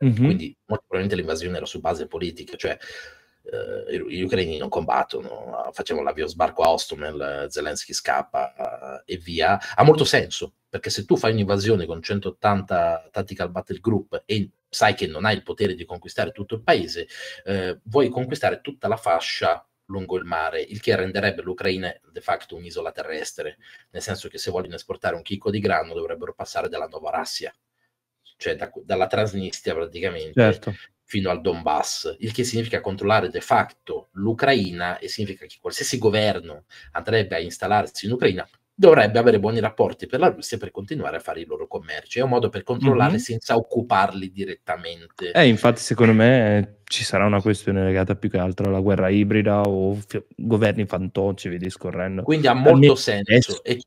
[0.02, 0.16] Mhm.
[0.16, 2.78] quindi molto probabilmente l'invasione era su base politica, cioè
[3.44, 9.60] eh, gli ucraini non combattono, facciamo l'avvio sbarco a Ostomel, Zelensky scappa eh, e via.
[9.76, 14.94] Ha molto senso, perché se tu fai un'invasione con 180 tactical battle group e sai
[14.94, 17.08] che non hai il potere di conquistare tutto il paese,
[17.46, 22.56] eh, vuoi conquistare tutta la fascia lungo il mare, il che renderebbe l'Ucraina de facto
[22.56, 23.58] un'isola terrestre,
[23.92, 27.54] nel senso che se vogliono esportare un chicco di grano dovrebbero passare dalla Nova Rassia,
[28.42, 30.74] cioè da- dalla Transnistria praticamente, Certo.
[31.04, 36.64] fino al Donbass, il che significa controllare de facto l'Ucraina e significa che qualsiasi governo
[36.94, 41.20] andrebbe a installarsi in Ucraina dovrebbe avere buoni rapporti per la Russia per continuare a
[41.20, 42.18] fare i loro commerci.
[42.18, 43.20] È un modo per controllarli Mhm.
[43.20, 45.32] senza occuparli direttamente.
[45.34, 49.10] Eh, infatti, secondo me eh, ci sarà una questione legata più che altro alla guerra
[49.10, 52.24] ibrida o fi- governi fantocci, via discorrendo.
[52.24, 53.64] Quindi ha molto senso.
[53.64, 53.80] E,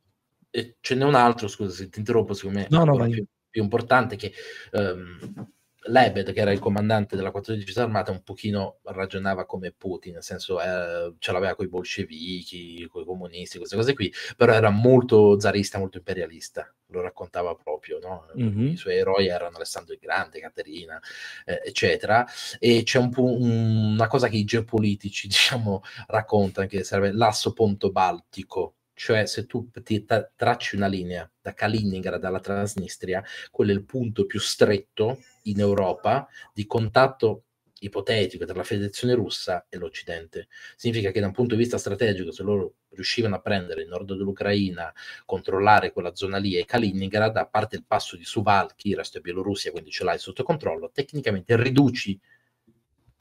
[0.50, 3.10] e ce n'è un altro, scusa se ti interrompo, secondo me No, no, vai.
[3.10, 4.32] più, più importante, che
[4.72, 5.48] ehm,
[5.86, 10.58] Lebed, che era il comandante della 14 armata, un pochino ragionava come Putin, nel senso
[10.58, 15.38] eh, ce l'aveva con i bolscevichi, con i comunisti, queste cose qui, però era molto
[15.38, 18.26] zarista, molto imperialista, lo raccontava proprio, no?
[18.34, 18.68] Mhm.
[18.68, 20.98] I suoi eroi erano Alessandro il Grande, Caterina,
[21.44, 22.26] eh, eccetera,
[22.58, 27.52] e c'è un po' un- una cosa che i geopolitici, diciamo, raccontano, che serve l'asso
[27.52, 33.72] ponto baltico, cioè se tu ti ta- tracci una linea da Kaliningrad alla Transnistria, quello
[33.72, 37.44] è il punto più stretto in Europa di contatto
[37.80, 40.48] ipotetico tra la Federazione russa e l'Occidente.
[40.76, 44.14] Significa che da un punto di vista strategico, se loro riuscivano a prendere il nord
[44.14, 44.92] dell'Ucraina,
[45.24, 49.20] controllare quella zona lì e Kaliningrad, a parte il passo di Suvalki, il resto è
[49.20, 52.18] Bielorussia, quindi ce l'hai sotto controllo, tecnicamente riduci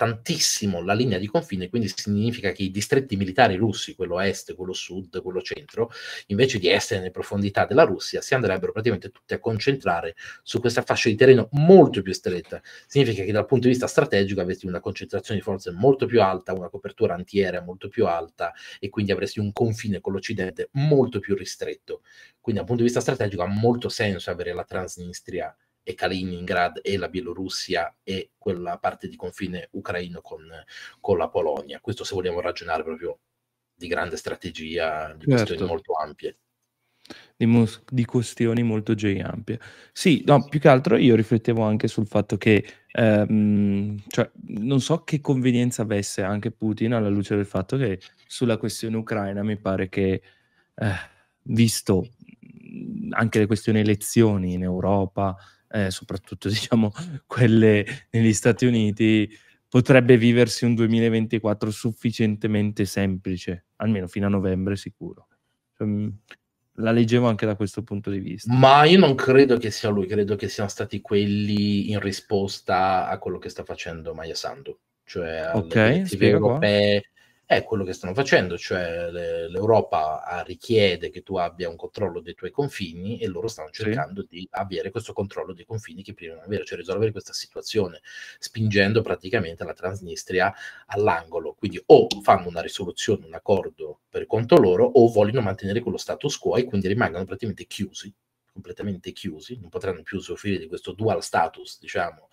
[0.04, 4.74] tantissimo la linea di confine, quindi significa che i distretti militari russi, quello est, quello
[4.74, 5.92] sud, quello centro,
[6.28, 10.82] invece di essere nelle profondità della Russia, si andrebbero praticamente tutti a concentrare su questa
[10.82, 12.62] fascia di terreno molto più stretta.
[12.86, 16.52] Significa che dal punto di vista strategico avresti una concentrazione di forze molto più alta,
[16.52, 21.34] una copertura antiaerea molto più alta e quindi avresti un confine con l'Occidente molto più
[21.34, 22.02] ristretto.
[22.42, 26.98] Quindi dal punto di vista strategico ha molto senso avere la Transnistria e Kaliningrad e
[26.98, 30.50] la Bielorussia e quella parte di confine ucraino con,
[31.00, 31.80] con la Polonia.
[31.82, 33.20] Questo se vogliamo ragionare proprio
[33.76, 35.66] di grande strategia, di questioni Certo.
[35.66, 36.38] molto ampie.
[37.36, 39.60] di, mos- di questioni molto J ampie.
[39.92, 45.04] Sì, no, più che altro io riflettevo anche sul fatto che ehm, cioè, non so
[45.04, 49.90] che convenienza avesse anche Putin alla luce del fatto che sulla questione ucraina mi pare
[49.90, 50.22] che,
[50.76, 50.94] eh,
[51.44, 52.08] visto
[53.10, 55.36] anche le questioni elezioni in Europa,
[55.74, 56.92] eh, soprattutto diciamo
[57.26, 59.30] quelle negli Stati Uniti,
[59.68, 65.28] potrebbe viversi un 2024 sufficientemente semplice, almeno fino a novembre sicuro.
[65.76, 66.18] Cioè, mh,
[66.78, 68.54] la leggevo anche da questo punto di vista.
[68.54, 73.18] Ma io non credo che sia lui, credo che siano stati quelli in risposta a
[73.18, 77.12] quello che sta facendo Maya Sandu, cioè alle Ok, direttive europee.
[77.56, 82.20] È quello che stanno facendo, cioè le- l'Europa ah, richiede che tu abbia un controllo
[82.22, 83.84] dei tuoi confini e loro stanno Sì.
[83.84, 88.02] cercando di avere questo controllo dei confini che prima non avere, cioè risolvere questa situazione,
[88.40, 90.54] spingendo praticamente la Transnistria
[90.88, 91.54] all'angolo.
[91.54, 96.38] Quindi o fanno una risoluzione, un accordo per conto loro, o vogliono mantenere quello status
[96.38, 98.14] quo e quindi rimangono praticamente chiusi
[98.54, 102.30] completamente chiusi, non potranno più usufruire di questo dual status, diciamo,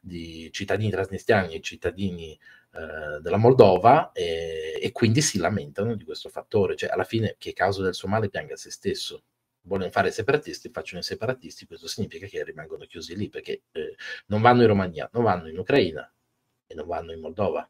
[0.00, 2.38] di cittadini trasnistriani e cittadini
[2.74, 7.50] eh, della Moldova e, e, quindi si lamentano di questo fattore, cioè alla fine chi
[7.50, 9.24] è causa del suo male pianga se stesso.
[9.64, 13.94] Vogliono fare i separatisti, facciano i separatisti, questo significa che rimangono chiusi lì perché eh,
[14.26, 16.10] non vanno in Romania, non vanno in Ucraina
[16.66, 17.68] e non vanno in Moldova.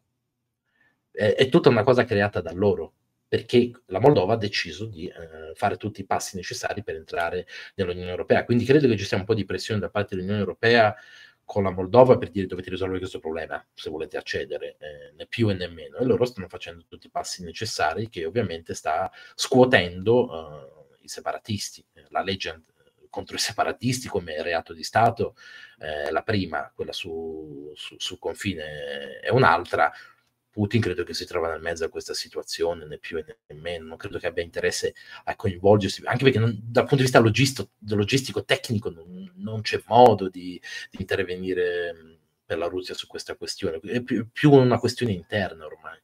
[1.10, 2.94] È, è tutta una cosa creata da loro,
[3.26, 8.10] perché la Moldova ha deciso di eh, fare tutti i passi necessari per entrare nell'Unione
[8.10, 8.44] Europea.
[8.44, 10.94] Quindi credo che ci sia un po' di pressione da parte dell'Unione Europea
[11.52, 15.50] con la Moldova per dire dovete risolvere questo problema se volete accedere, eh, né più
[15.50, 15.98] e né meno.
[15.98, 20.30] E loro stanno facendo tutti i passi necessari che ovviamente sta scuotendo
[20.98, 21.84] eh, i separatisti.
[22.08, 22.62] La legge
[23.10, 25.36] contro i separatisti come reato di Stato,
[25.78, 29.92] eh, la prima, quella su, su, sul confine, è un'altra
[30.52, 33.96] Putin credo che si trova nel mezzo a questa situazione, né più né meno, non
[33.96, 38.44] credo che abbia interesse a coinvolgersi, anche perché non, dal punto di vista logistico, logistico
[38.44, 40.60] tecnico non, non c'è modo di,
[40.90, 45.98] di, intervenire per la Russia su questa questione, è più, più una questione interna ormai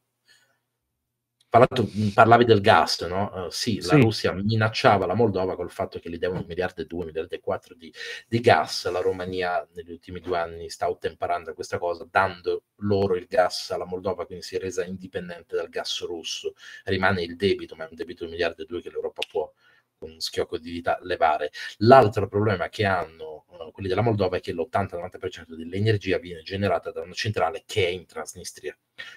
[1.48, 3.46] parlato, parlavi del gas, no?
[3.46, 6.82] Uh, sì, sì, la Russia minacciava la Moldova col fatto che gli devono un miliardo
[6.82, 7.92] e due, un miliardo e quattro di,
[8.26, 8.90] di, gas.
[8.90, 13.70] La Romania negli ultimi due anni sta ottemperando a questa cosa, dando loro il gas
[13.70, 16.54] alla Moldova, quindi si è resa indipendente dal gas russo.
[16.84, 19.50] Rimane il debito, ma è un debito di un miliardo e due che l'Europa può
[19.98, 21.50] con un schiocco di dita levare.
[21.78, 27.02] L'altro problema che hanno uh, quelli della Moldova è che l'80-90% dell'energia viene generata da
[27.02, 28.76] una centrale che è in Transnistria.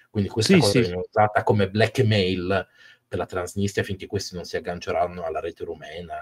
[0.10, 0.80] Quindi questa sì, cosa sì.
[0.80, 2.68] viene usata come blackmail
[3.08, 6.16] per la Transnistria finché questi non si agganceranno alla rete rumena,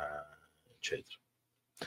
[0.75, 1.17] eccetera.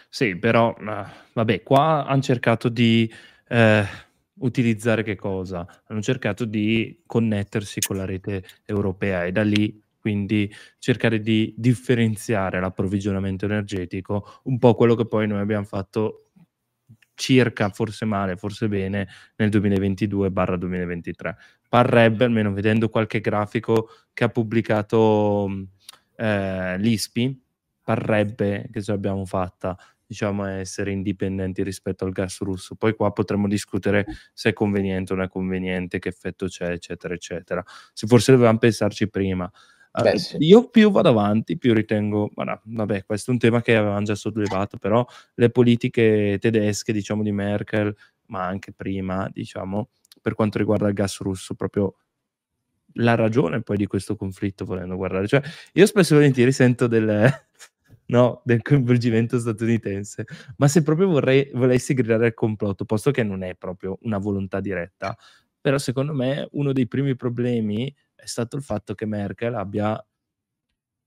[0.09, 3.13] Sì, però, uh, vabbè, qua hanno cercato di...
[3.49, 4.11] Eh
[4.43, 5.67] utilizzare che cosa?
[5.87, 12.59] Hanno cercato di connettersi con la rete europea e da lì quindi cercare di differenziare
[12.61, 16.31] l'approvvigionamento energetico, un po' quello che poi noi abbiamo fatto
[17.15, 21.37] circa, forse male, forse bene, nel 2022-2023.
[21.69, 25.49] Parrebbe, almeno vedendo qualche grafico che ha pubblicato
[26.17, 27.41] eh, l'ISPI,
[27.81, 29.77] parrebbe che ce l'abbiamo fatta
[30.13, 32.75] diciamo essere indipendenti rispetto al gas russo.
[32.75, 37.15] Poi qua potremmo discutere se è conveniente o non è conveniente, che effetto c'è, eccetera,
[37.15, 37.65] eccetera.
[37.95, 39.51] Se forse dovevamo pensarci prima.
[39.95, 40.37] Beh, sì.
[40.39, 44.79] Io più vado avanti, più ritengo, vabbè, questo è un tema che avevamo già sollevato,
[44.79, 47.95] però le politiche tedesche, diciamo, di Merkel,
[48.29, 49.91] ma anche prima, diciamo,
[50.23, 51.95] per quanto riguarda il gas russo, proprio
[52.97, 55.27] la ragione poi di questo conflitto, volendo guardare.
[55.27, 55.43] Cioè,
[55.75, 57.31] io spesso e volentieri sento del,
[58.07, 60.25] no, del coinvolgimento statunitense,
[60.57, 64.61] ma se proprio vorrei, volessi gridare al complotto, posto che non è proprio una volontà
[64.61, 65.17] diretta,
[65.61, 70.05] però secondo me uno dei primi problemi è stato il fatto che Merkel abbia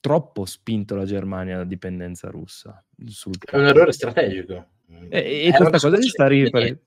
[0.01, 2.83] troppo spinto la Germania alla dipendenza russa.
[2.97, 4.67] è un errore strategico.
[5.09, 6.81] E, e questa cosa ci sta riferendo.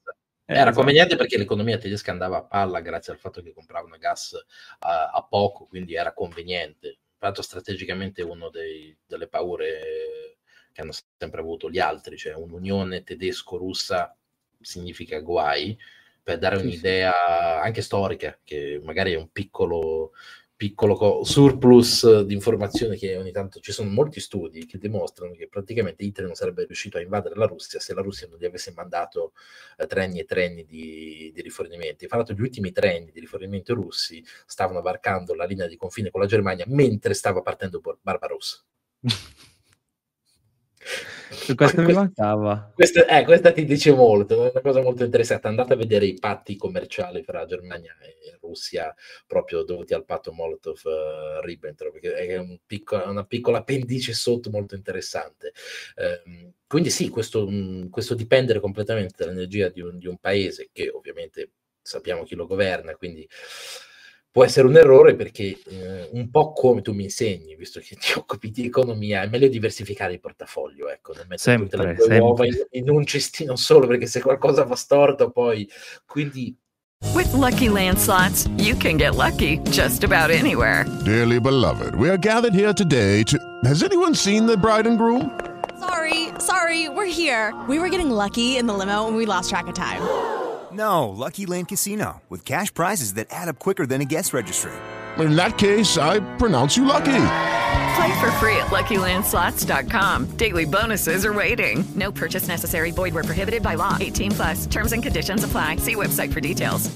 [0.45, 0.77] Eh, Era esatto.
[0.77, 4.35] conveniente perché l'economia tedesca andava a palla grazie al fatto che compravano gas
[4.81, 6.99] a, a poco, quindi era conveniente.
[7.17, 10.37] Tanto strategicamente una delle paure
[10.73, 14.15] che hanno sempre avuto gli altri, cioè un'unione tedesco-russa
[14.61, 15.77] significa guai,
[16.29, 20.13] per dare un'idea anche storica, che magari è un piccolo,
[20.55, 26.05] piccolo surplus di informazioni che ogni tanto ci sono molti studi che dimostrano che praticamente
[26.05, 29.33] Hitler non sarebbe riuscito a invadere la Russia se la Russia non gli avesse mandato
[29.79, 32.07] eh, treni e treni di, di rifornimenti.
[32.07, 36.21] Fra l'altro gli ultimi treni di rifornimento russi stavano varcando la linea di confine con
[36.21, 38.63] la Germania mentre stava partendo Barbarossa.
[41.55, 42.73] Questo mi mancava.
[42.75, 45.49] Questa, eh, questa, ti dice molto, è una cosa molto interessante.
[45.49, 48.95] Andate a vedere i patti commerciali fra Germania e Russia,
[49.27, 55.53] proprio dovuti al patto Molotov-Ribbentrop, perché è un piccolo, una piccola appendice sotto molto interessante.
[55.97, 60.89] Um, quindi sì, questo, um, questo, dipendere completamente dall'energia di un, di un paese che
[60.89, 63.27] ovviamente sappiamo chi lo governa, quindi
[64.31, 68.13] può essere un errore perché eh, un po' come tu mi insegni, visto che ti
[68.17, 72.19] occupi di economia, è meglio diversificare il portafoglio, ecco, non mettere sempre, tutte le tue
[72.19, 75.69] uova in, in, un cestino solo, perché se qualcosa va storto poi...
[76.07, 76.57] Quindi...
[77.15, 80.85] With lucky landslots, you can get lucky just about anywhere.
[81.05, 83.39] Dearly beloved, we are gathered here today to...
[83.65, 85.31] Has anyone seen the bride and groom?
[85.79, 87.55] Sorry, sorry, we're here.
[87.69, 90.03] We were getting lucky in the limo and we lost track of time.
[90.73, 94.73] No, Lucky Land Casino, with cash prizes that add up quicker than a guest registry.
[95.19, 97.25] In that case, I pronounce you lucky.
[97.97, 100.37] Play for free at LuckyLandSlots.com.
[100.37, 101.85] Daily bonuses are waiting.
[101.95, 102.91] No purchase necessary.
[102.91, 103.97] Void where prohibited by law.
[103.99, 104.67] 18 plus.
[104.67, 105.77] Terms and conditions apply.
[105.77, 106.91] See website for details.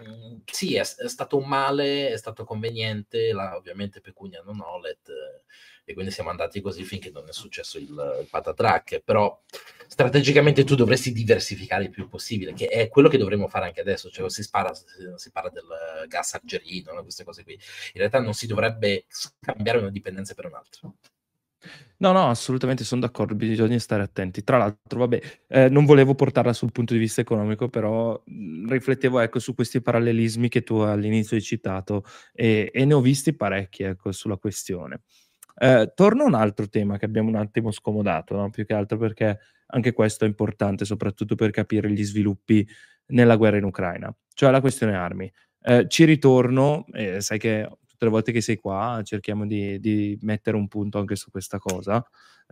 [0.00, 5.08] mm, sì, è, è stato un male, è stato conveniente, la, ovviamente pecunia non olet,
[5.08, 9.42] eh, e quindi siamo andati così finché non è successo il, il patatrack, però
[9.90, 14.08] strategicamente tu dovresti diversificare il più possibile, che è quello che dovremmo fare anche adesso,
[14.08, 15.64] cioè si, spara, si, parla del
[16.06, 17.02] gas algerino, no?
[17.02, 17.60] queste cose qui, in
[17.94, 20.92] realtà non si dovrebbe scambiare una dipendenza per un'altra.
[21.98, 24.42] No, no, assolutamente sono d'accordo, bisogna stare attenti.
[24.44, 28.22] Tra l'altro, vabbè, eh, non volevo portarla sul punto di vista economico, però
[28.68, 33.34] riflettevo ecco, su questi parallelismi che tu all'inizio hai citato e, e ne ho visti
[33.34, 35.02] parecchi ecco, sulla questione.
[35.54, 38.50] Eh, torno a un altro tema che abbiamo un attimo scomodato, no?
[38.50, 42.66] più che altro perché anche questo è importante, soprattutto per capire gli sviluppi
[43.08, 45.30] nella guerra in Ucraina, cioè la questione armi.
[45.62, 50.18] Eh, ci ritorno, eh, sai che tutte le volte che sei qua cerchiamo di, di,
[50.22, 52.04] mettere un punto anche su questa cosa,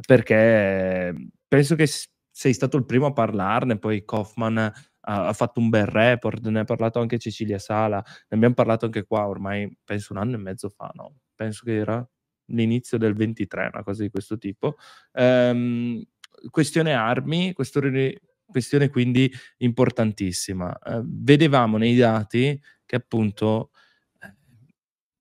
[0.06, 1.14] perché
[1.48, 1.86] penso che
[2.30, 6.64] sei stato il primo a parlarne, poi Kaufman ha, fatto un bel report, ne ha
[6.64, 10.68] parlato anche Cecilia Sala, ne abbiamo parlato anche qua ormai, penso un anno e mezzo
[10.68, 11.16] fa, no?
[11.34, 12.06] Penso che era
[12.48, 14.76] l'inizio del 23, una cosa di questo tipo.
[15.12, 16.02] Ehm,
[16.50, 20.76] questione armi, questione, questione quindi importantissima.
[20.78, 23.70] Eh, vedevamo nei dati che appunto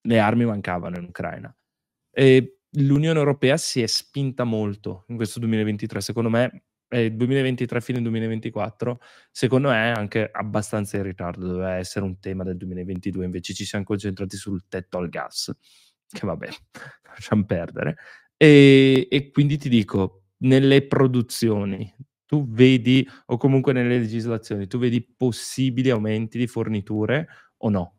[0.07, 1.53] le armi mancavano in Ucraina.
[2.11, 8.01] E l'Unione Europea si è spinta molto in questo 2023, secondo me, eh, 2023 fine
[8.01, 8.99] 2024,
[9.31, 13.83] secondo me anche abbastanza in ritardo, doveva essere un tema del 2022, invece ci siamo
[13.83, 15.53] concentrati sul tetto al gas,
[16.07, 16.47] che vabbè,
[17.15, 17.97] lasciamo perdere.
[18.37, 21.91] E, e quindi ti dico, nelle produzioni,
[22.25, 27.95] tu vedi, o comunque nelle legislazioni, tu vedi possibili aumenti di forniture o no?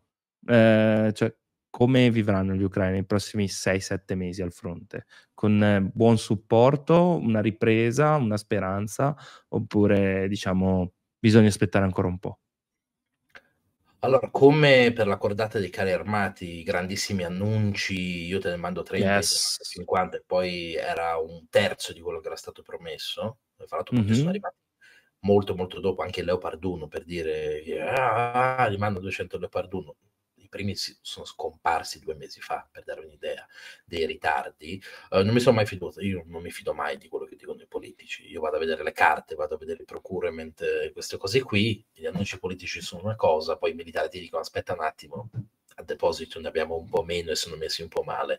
[0.47, 1.35] Eh, cioè,
[1.71, 5.07] come vivranno gli ucraini nei prossimi 6-7 mesi al fronte?
[5.35, 9.17] Con eh, buon supporto, una ripresa, una speranza,
[9.49, 12.39] oppure diciamo bisogna aspettare ancora un po'?
[14.03, 19.17] Allora, come per la cordata dei carri armati, grandissimi annunci, io te ne mando 30,
[19.17, 19.57] Yes.
[19.69, 23.39] 50 e poi era un terzo di quello che era stato promesso.
[23.57, 24.55] Fra l'altro molti sono arrivati
[25.21, 29.97] molto molto dopo, anche il Leopard 1 per dire "Ah, gli mando 200 Leopard 1".
[30.49, 33.47] I primi sono scomparsi 2 mesi fa, per dare un'idea
[33.85, 34.83] dei ritardi.
[35.11, 37.61] Uhm, non mi sono mai fiduto, io non mi fido mai di quello che dicono
[37.61, 38.27] i politici.
[38.31, 41.85] Io vado a vedere le carte, vado a vedere il procurement, eh, queste cose qui,
[41.93, 45.29] gli annunci politici sono una cosa, poi i militari ti dicono: "Aspetta un attimo,
[45.77, 48.39] a deposito ne abbiamo un po' meno e sono messi un po' male".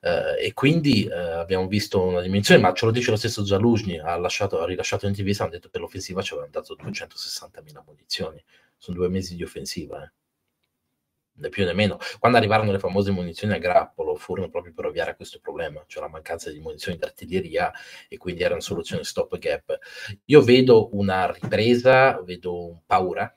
[0.00, 3.98] Uhm, e quindi, uhm, abbiamo visto una dimensione, ma ce lo dice lo stesso Zaluzhny,
[3.98, 8.42] ha lasciato ha rilasciato un'intervista, han detto: "Per l'offensiva ci avevano dato 260.000 munizioni".
[8.78, 10.10] Son 2 mesi di offensiva, eh.
[11.36, 11.98] Né più né meno.
[12.20, 16.02] Quando arrivarono le famose munizioni a grappolo, furono proprio per ovviare a questo problema, cioè
[16.02, 17.72] la mancanza di munizioni d'artiglieria
[18.08, 19.76] e quindi era una soluzione stop gap.
[20.26, 23.36] Io vedo una ripresa, vedo paura,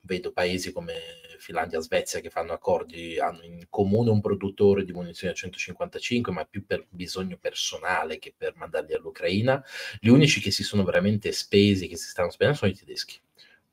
[0.00, 0.94] vedo paesi come
[1.38, 6.44] Finlandia, Svezia che fanno accordi, hanno in comune un produttore di munizioni a 155, ma
[6.46, 9.62] più per bisogno personale che per mandarli all'Ucraina.
[10.00, 13.20] Gli unici che si sono veramente spesi, che si stanno spendendo sono i tedeschi.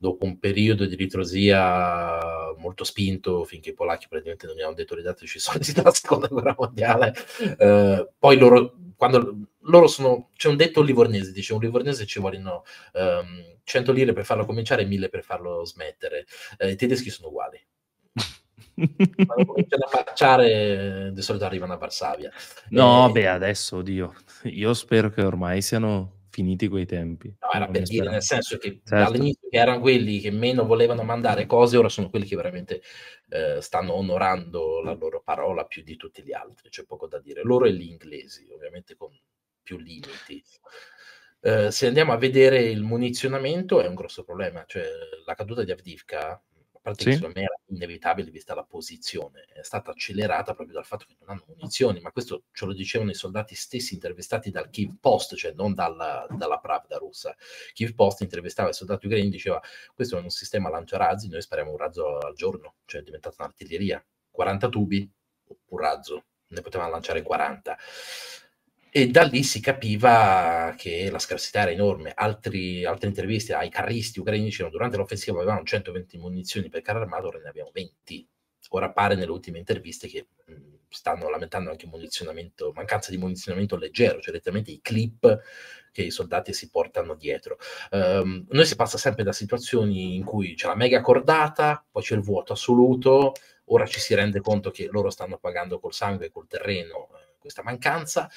[0.03, 4.95] Dopo un periodo di ritrosia molto spinto, finché i polacchi praticamente non gli hanno detto
[4.95, 7.13] ridateci i soldi dalla seconda guerra mondiale,
[7.57, 12.65] eh, poi loro, quando loro sono, c'è un detto livornese, dice un livornese ci vogliono
[12.91, 16.25] ehm, 100 lire per farlo cominciare e 1000 per farlo smettere.
[16.57, 17.65] Eh, I tedeschi sono uguali.
[19.25, 22.29] Quando cominciano a marciare, di solito arrivano a Varsavia.
[22.71, 24.13] No, Eh, beh, adesso, oddio,
[24.43, 27.27] io spero che ormai siano finiti quei tempi.
[27.39, 29.11] No, era per dire, nel senso che Certo.
[29.11, 32.81] dall'inizio che erano quelli che meno volevano mandare cose, ora sono quelli che veramente
[33.29, 37.43] eh, stanno onorando la loro parola più di tutti gli altri, c'è poco da dire.
[37.43, 39.15] Loro e gli inglesi, ovviamente con
[39.61, 40.43] più limiti.
[41.41, 44.83] Eh, se andiamo a vedere il munizionamento è un grosso problema, cioè
[45.25, 46.41] la caduta di Avdivka,
[46.83, 47.17] parte che Sì.
[47.17, 51.29] secondo me era inevitabile vista la posizione, è stata accelerata proprio dal fatto che non
[51.29, 55.53] hanno munizioni, ma questo ce lo dicevano i soldati stessi intervistati dal Kiev Post, cioè
[55.53, 57.35] non dalla, dalla Pravda russa.
[57.73, 59.61] Kiev Post intervistava i soldati ucraini diceva
[59.95, 64.05] questo è un sistema lanciarazzi, noi spariamo un razzo al giorno, cioè è diventata un'artiglieria,
[64.29, 65.09] 40 tubi,
[65.69, 67.77] un razzo, ne potevano lanciare 40.
[68.95, 72.11] E da lì si capiva che la scarsità era enorme.
[72.13, 77.25] Altri, altre interviste ai carristi ucraini dicevano durante l'offensiva avevamo 120 munizioni per carro armato,
[77.27, 78.27] ora ne abbiamo 20.
[78.69, 80.53] Ora pare nelle ultime interviste che mh,
[80.89, 81.89] stanno lamentando anche
[82.73, 85.39] mancanza di munizionamento leggero, cioè direttamente i clip
[85.91, 87.57] che i soldati si portano dietro.
[87.89, 92.13] Um, noi si passa sempre da situazioni in cui c'è la mega cordata, poi c'è
[92.13, 93.31] il vuoto assoluto,
[93.65, 97.09] ora ci si rende conto che loro stanno pagando col sangue e col terreno
[97.43, 98.29] questa mancanza,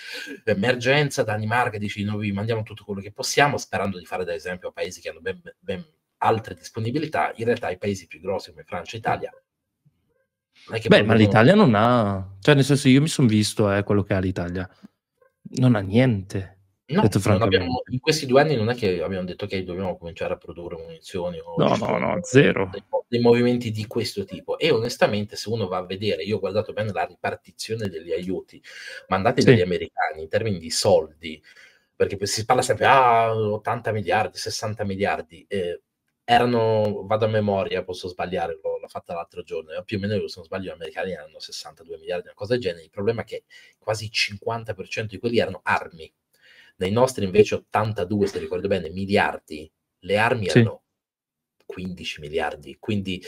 [0.44, 4.68] emergenza, Danimarca dice noi vi mandiamo tutto quello che possiamo, sperando di fare da esempio
[4.68, 5.86] a paesi che hanno ben, ben
[6.18, 9.30] altre disponibilità, in realtà i paesi più grossi come Francia e Italia.
[10.68, 12.36] Beh, ma producono- l'Italia non ha...
[12.40, 14.68] Cioè, nel senso, io mi sono visto eh, quello che ha l'Italia.
[15.58, 16.55] Non ha niente.
[16.88, 17.02] No,
[17.40, 20.76] abbiamo- in questi due anni non è che abbiamo detto che dobbiamo cominciare a produrre
[20.76, 22.68] munizioni o No, no, no, zero.
[22.70, 26.38] dei, dei movimenti di questo tipo e onestamente se uno va a vedere, io ho
[26.38, 28.62] guardato bene la ripartizione degli aiuti
[29.08, 29.48] mandati Sì.
[29.48, 31.42] dagli americani in termini di soldi,
[31.94, 35.80] perché si parla sempre ah, 80 miliardi, 60 miliardi, eh,
[36.24, 40.14] erano, vado a memoria, posso sbagliare, l'ho, l'ho fatta l'altro giorno, eh, più o meno
[40.28, 43.24] se non sbaglio gli americani erano 62 miliardi, una cosa del genere, il problema è
[43.24, 43.44] che
[43.78, 46.12] quasi il 50% di quelli erano armi,
[46.76, 49.70] nei nostri invece 82, se ricordo bene, miliardi,
[50.00, 50.58] le armi Sì.
[50.58, 50.82] erano
[51.64, 53.22] 15 miliardi, quindi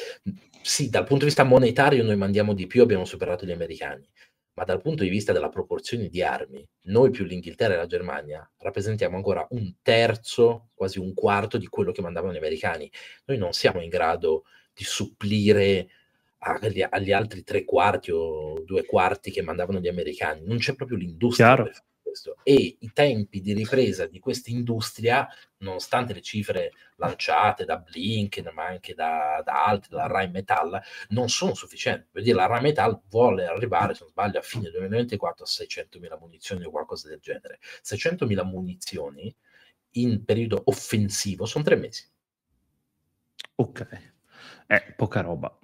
[0.62, 4.08] sì, dal punto di vista monetario noi mandiamo di più, abbiamo superato gli americani,
[4.54, 8.48] ma dal punto di vista della proporzione di armi, noi più l'Inghilterra e la Germania
[8.58, 12.90] rappresentiamo ancora un terzo, quasi un quarto di quello che mandavano gli americani.
[13.26, 15.88] Noi non siamo in grado di supplire
[16.38, 20.96] agli, agli altri tre quarti o due quarti che mandavano gli americani, non c'è proprio
[20.96, 21.70] l'industria Chiaro.
[22.08, 22.36] Questo.
[22.42, 25.28] E i tempi di ripresa di questa industria,
[25.58, 30.80] nonostante le cifre lanciate da Blinken, ma anche da, da altri, da Rheinmetall,
[31.10, 32.08] non sono sufficienti.
[32.10, 36.64] Per dire, la Rheinmetall vuole arrivare, se non sbaglio, a fine 2024 a 600.000 munizioni
[36.64, 37.58] o qualcosa del genere.
[37.82, 39.34] 600.000 munizioni
[39.92, 42.06] in periodo offensivo sono tre mesi.
[43.56, 43.86] Ok.
[44.66, 45.58] Eh, poca roba.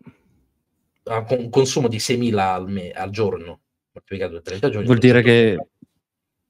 [1.07, 3.61] Ha con- un consumo di 6.000 al, me- al giorno,
[3.93, 4.87] moltiplicato per 30 giorni.
[4.87, 5.25] Vuol dire 200.000.
[5.25, 5.69] che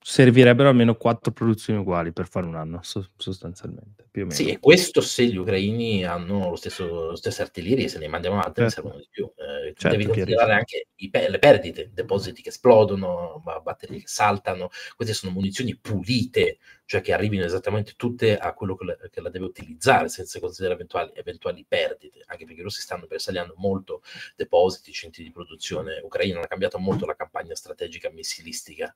[0.06, 4.36] servirebbero almeno quattro produzioni uguali per fare un anno, so- sostanzialmente, più o meno.
[4.36, 8.38] Sì, e questo se gli ucraini hanno lo stesso, lo stesso artiglierie, se ne mandiamo
[8.38, 8.82] altre, ne Certo.
[8.82, 9.24] servono di più.
[9.34, 14.68] Eh, Certo, devi considerare anche i le perdite, depositi che esplodono, ba- batterie che saltano.
[14.94, 19.30] Queste sono munizioni pulite, cioè che arrivino esattamente tutte a quello che la, che la
[19.30, 24.02] deve utilizzare, senza considerare eventuali, eventuali perdite, anche perché i russi stanno bersagliando molto
[24.36, 25.98] depositi, centri di produzione.
[26.02, 28.94] Ucraina ha cambiato molto la campagna strategica missilistica.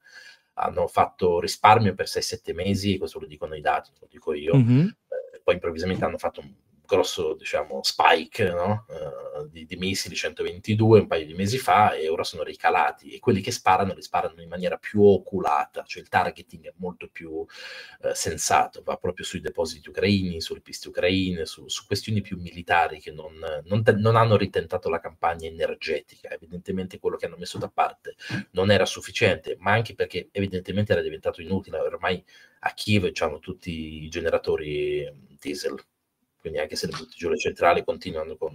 [0.60, 4.54] Hanno fatto risparmio per 6-7 mesi, questo lo dicono i dati, lo dico io.
[4.54, 4.96] Mhm.
[5.32, 6.52] Eh, poi improvvisamente hanno fatto un
[6.88, 8.86] grosso diciamo spike no?
[8.88, 13.10] Eh, di, di missili 122 un paio di mesi fa e ora sono ricalati.
[13.10, 17.08] E quelli che sparano li sparano in maniera più oculata cioè il targeting è molto
[17.12, 17.44] più
[18.02, 23.00] eh, sensato va proprio sui depositi ucraini sulle piste ucraine su, su questioni più militari
[23.00, 23.34] che non,
[23.66, 26.30] non non hanno ritentato la campagna energetica.
[26.30, 28.16] Evidentemente quello che hanno messo da parte
[28.52, 31.78] non era sufficiente ma anche perché evidentemente era diventato inutile.
[31.78, 32.24] Ormai
[32.60, 35.06] a Kiev hanno tutti i generatori
[35.38, 35.78] diesel
[36.48, 38.54] quindi anche se le butti giù le centrali continuano con,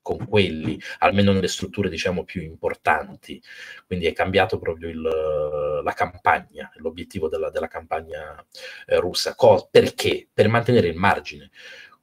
[0.00, 3.40] con quelli, almeno nelle strutture diciamo più importanti.
[3.86, 8.44] Quindi è cambiato proprio il- la campagna, l'obiettivo della, della campagna
[8.86, 9.34] eh, russa.
[9.34, 10.28] Co- perché?
[10.32, 11.50] Per mantenere il margine.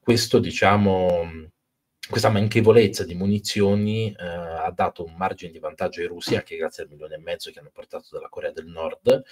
[0.00, 1.48] Questo diciamo
[2.08, 6.82] questa manchevolezza di munizioni eh, ha dato un margine di vantaggio ai russi anche grazie
[6.82, 9.22] al milione e mezzo che hanno portato dalla Corea del Nord.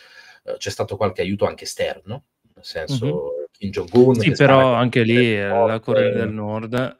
[0.44, 2.26] Eh, c'è stato qualche aiuto anche esterno,
[2.58, 4.14] nel senso Kim Jong-un.
[4.16, 6.96] Sì, però anche lì eh, la Corea del Nord,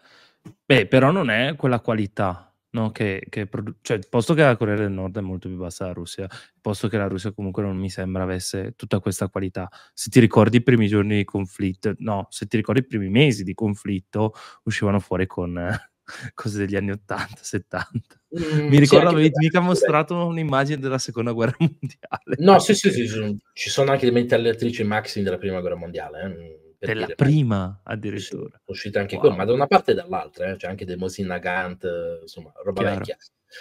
[0.65, 2.91] beh, però non è quella qualità, no?
[2.91, 5.97] Che, che produ- cioè, posto che la Corea del Nord è molto più bassa della
[5.97, 6.29] Russia,
[6.61, 9.69] posto che la Russia comunque non mi sembra avesse tutta questa qualità.
[9.93, 13.43] Se ti ricordi i primi giorni di conflitto, no, se ti ricordi i primi mesi
[13.43, 14.33] di conflitto,
[14.65, 15.91] uscivano fuori con eh,
[16.35, 18.18] cose degli anni 80, 70.
[18.37, 22.37] Mm, Mi sì, ricordo anche avevi mica mostrato un'immagine della seconda guerra mondiale.
[22.39, 25.77] No, sì, sì, sì, ci sono- ci sono anche le metalletrici Maxim della prima guerra
[25.77, 26.23] mondiale.
[26.23, 28.49] eh, Della dire, ma- prima Sì, addirittura.
[28.51, 29.21] sono uscite anche Wow.
[29.23, 32.53] quelle, ma da una parte e dall'altra, eh, c'è anche dei Mosin Nagant, eh, insomma,
[32.63, 32.97] roba Chiaro.
[32.97, 33.17] vecchia.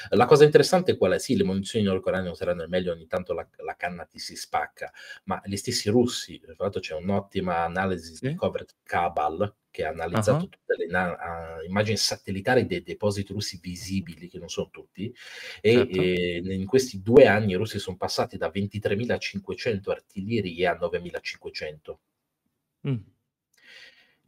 [0.10, 1.20] La cosa interessante è qual è?
[1.20, 4.36] Sì, le munizioni nordcoreane non saranno il meglio, ogni tanto la, la canna ti si
[4.36, 4.92] spacca,
[5.26, 8.28] ma gli stessi russi, tra l'altro c'è un'ottima analisi Sì.
[8.30, 10.50] di Covered Cabal che ha analizzato Ah.
[10.50, 15.14] tutte le na- ah, immagini satellitari dei depositi russi visibili, che non sono tutti,
[15.62, 16.00] e Certo.
[16.02, 22.00] eh, in questi due anni i russi sono passati da 23.500 artiglierie a 9.500.
[22.84, 23.17] Mm.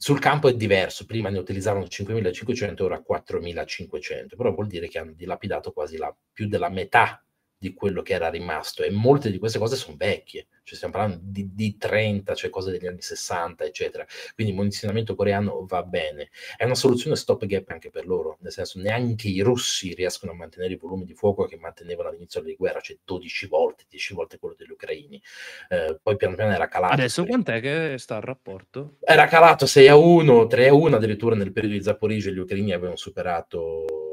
[0.01, 5.11] Sul campo è diverso, prima ne utilizzavano 5.500, ora 4.500, però vuol dire che hanno
[5.11, 7.21] dilapidato quasi la, più della metà
[7.59, 11.19] di quello che era rimasto e molte di queste cose sono vecchie, cioè stiamo parlando
[11.21, 14.05] di, di 30, cioè cose degli anni 60, eccetera.
[14.33, 16.29] Quindi il munizionamento coreano va bene.
[16.55, 20.35] È una soluzione stop gap anche per loro, nel senso neanche i russi riescono a
[20.35, 24.39] mantenere i volumi di fuoco che mantenevano all'inizio della guerra, cioè 12 volte, 10 volte
[24.39, 25.21] quello degli ucraini.
[25.67, 26.93] Eh, poi piano piano era calato.
[26.93, 28.95] Adesso quant'è che sta il rapporto?
[29.01, 32.71] Era calato 6 a 1, 3 a 1, addirittura nel periodo di Zaporizia gli ucraini
[32.71, 34.08] avevano superato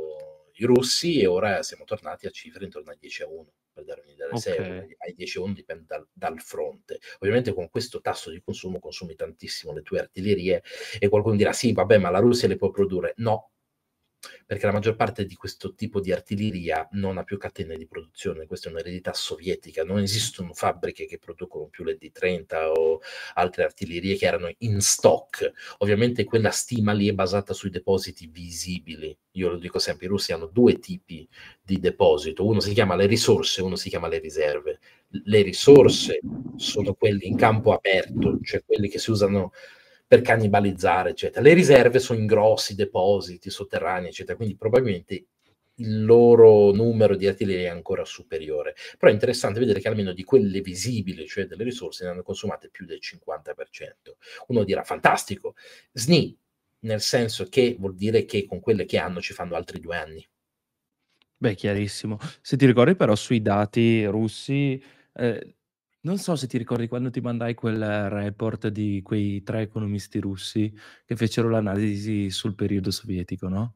[0.57, 3.53] i russi e ora siamo tornati a cifre intorno a 10 a 1.
[3.73, 4.39] per dare un'idea, okay.
[4.41, 6.99] 6 ai 10 euro dipende dal, dal, fronte.
[7.19, 10.63] Ovviamente con questo tasso di consumo consumi tantissimo le tue artiglierie
[10.99, 13.13] e qualcuno dirà sì, vabbè, ma la Russia le può produrre.
[13.17, 13.51] No,
[14.47, 18.47] perché la maggior parte di questo tipo di artiglieria non ha più catene di produzione,
[18.47, 23.01] questa è un'eredità sovietica, non esistono fabbriche che producono più le D30 o
[23.35, 25.53] altre artiglierie che erano in stock.
[25.79, 29.17] Ovviamente quella stima lì è basata sui depositi visibili.
[29.33, 31.29] Io lo dico sempre, i russi hanno due tipi
[31.63, 34.79] di deposito, uno si chiama le risorse, uno si chiama le riserve.
[35.09, 36.21] Le risorse
[36.57, 39.53] sono quelli in campo aperto, cioè quelli che si usano
[40.07, 41.43] per cannibalizzare, eccetera.
[41.43, 45.27] Le riserve sono in grossi depositi sotterranei, eccetera, quindi probabilmente
[45.79, 48.75] il loro numero di artiglierie è ancora superiore.
[48.99, 52.69] Però è interessante vedere che almeno di quelle visibili, cioè delle risorse, ne hanno consumate
[52.71, 54.17] più del 50%.
[54.49, 55.55] Uno dirà, fantastico,
[55.93, 56.39] SNI,
[56.81, 60.27] nel senso che vuol dire che con quelle che hanno ci fanno altri due anni.
[61.39, 62.19] Beh, chiarissimo.
[62.41, 64.83] Se ti ricordi però sui dati russi,
[65.15, 65.57] eh,
[66.07, 70.73] non so se ti ricordi quando ti mandai quel report di quei tre economisti russi
[71.05, 73.75] che fecero l'analisi sul periodo sovietico, no?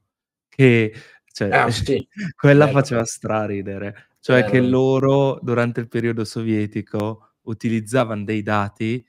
[0.48, 0.94] Che
[1.32, 2.06] cioè, Ah, sì.
[2.36, 4.10] quella Bello, faceva straridere.
[4.20, 4.68] Cioè che Bello.
[4.68, 9.04] loro durante il periodo sovietico utilizzavano dei dati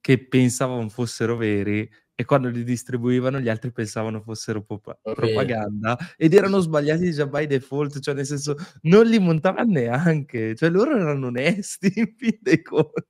[0.00, 1.88] che pensavano fossero veri
[2.20, 4.92] e quando li distribuivano gli altri pensavano fossero Vero.
[5.14, 10.68] propaganda ed erano sbagliati già by default, cioè nel senso non li montavano neanche, cioè
[10.68, 13.06] loro erano onesti in fin dei conti.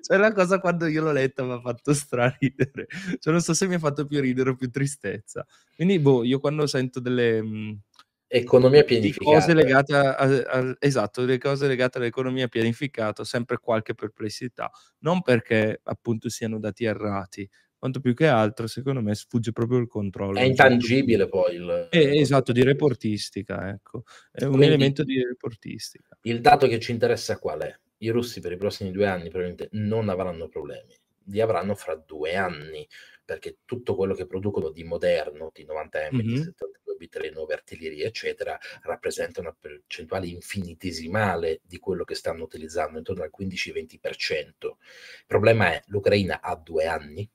[0.00, 2.88] Cioè la cosa quando io l'ho letta mi ha fatto straridere,
[3.20, 5.46] cioè non so se mi ha fatto più ridere o più tristezza.
[5.76, 7.40] Quindi boh, io quando sento delle...
[7.40, 7.80] mh,
[8.26, 9.36] Economia pianificata.
[9.38, 14.68] cose legate a, a- a- esatto, le cose legate all'economia pianificata, ho sempre qualche perplessità,
[15.00, 17.48] non perché appunto siano dati errati,
[17.82, 20.38] quanto più che altro, secondo me sfugge proprio il controllo.
[20.38, 21.88] È intangibile poi il...
[21.90, 26.16] Eh, esatto, di reportistica, ecco, è un Quindi- elemento di reportistica.
[26.22, 27.76] Il dato che ci interessa qual è?
[27.98, 32.36] I russi per i prossimi due anni probabilmente non avranno problemi, li avranno fra due
[32.36, 32.86] anni,
[33.24, 36.42] perché tutto quello che producono di moderno, di 90 m, di Mhm.
[36.44, 42.98] 72 bit, le nuove artiglierie, eccetera, rappresenta una percentuale infinitesimale di quello che stanno utilizzando,
[42.98, 44.76] intorno al 15-20%.
[45.18, 47.28] Il problema è l'Ucraina ha due anni.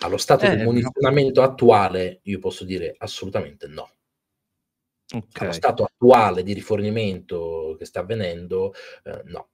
[0.00, 0.62] Allo stato Eh, di no.
[0.62, 3.88] munizionamento attuale, io posso dire assolutamente no
[5.38, 5.52] allo Ok.
[5.52, 8.72] stato attuale di rifornimento che sta avvenendo,
[9.04, 9.48] eh, no,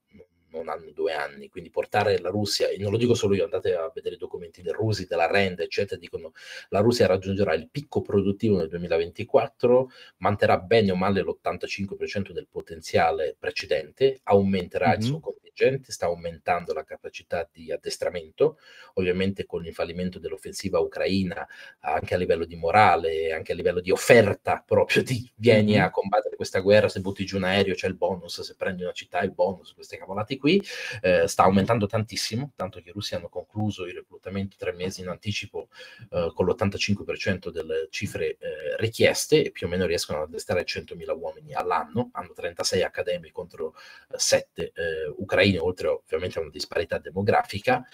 [0.51, 1.49] non hanno due anni.
[1.49, 4.61] Quindi portare la Russia, e non lo dico solo io, andate a vedere i documenti
[4.63, 6.33] del Rusi, della Rend, eccetera, dicono
[6.69, 13.37] la Russia raggiungerà il picco produttivo nel 2024, manterrà bene o male l'85% del potenziale
[13.39, 15.25] precedente, aumenterà il suo Mhm.
[15.51, 18.59] Contingente, sta aumentando la capacità di addestramento,
[18.95, 21.47] ovviamente con il fallimento dell'offensiva ucraina
[21.81, 26.37] anche a livello di morale, anche a livello di offerta proprio di vieni a combattere
[26.37, 29.33] questa guerra, se butti giù un aereo c'è il bonus, se prendi una città il
[29.33, 30.63] bonus, queste cavolate qui,
[31.03, 35.09] eh, sta aumentando tantissimo, tanto che i russi hanno concluso il reclutamento tre mesi in
[35.09, 35.69] anticipo
[36.11, 41.19] eh, con l'85% delle cifre eh, richieste e più o meno riescono ad addestrare 100.000
[41.19, 43.75] uomini all'anno, hanno 36 accademi contro
[44.15, 44.73] 7
[45.17, 47.85] ucraini, oltre ovviamente a una disparità demografica,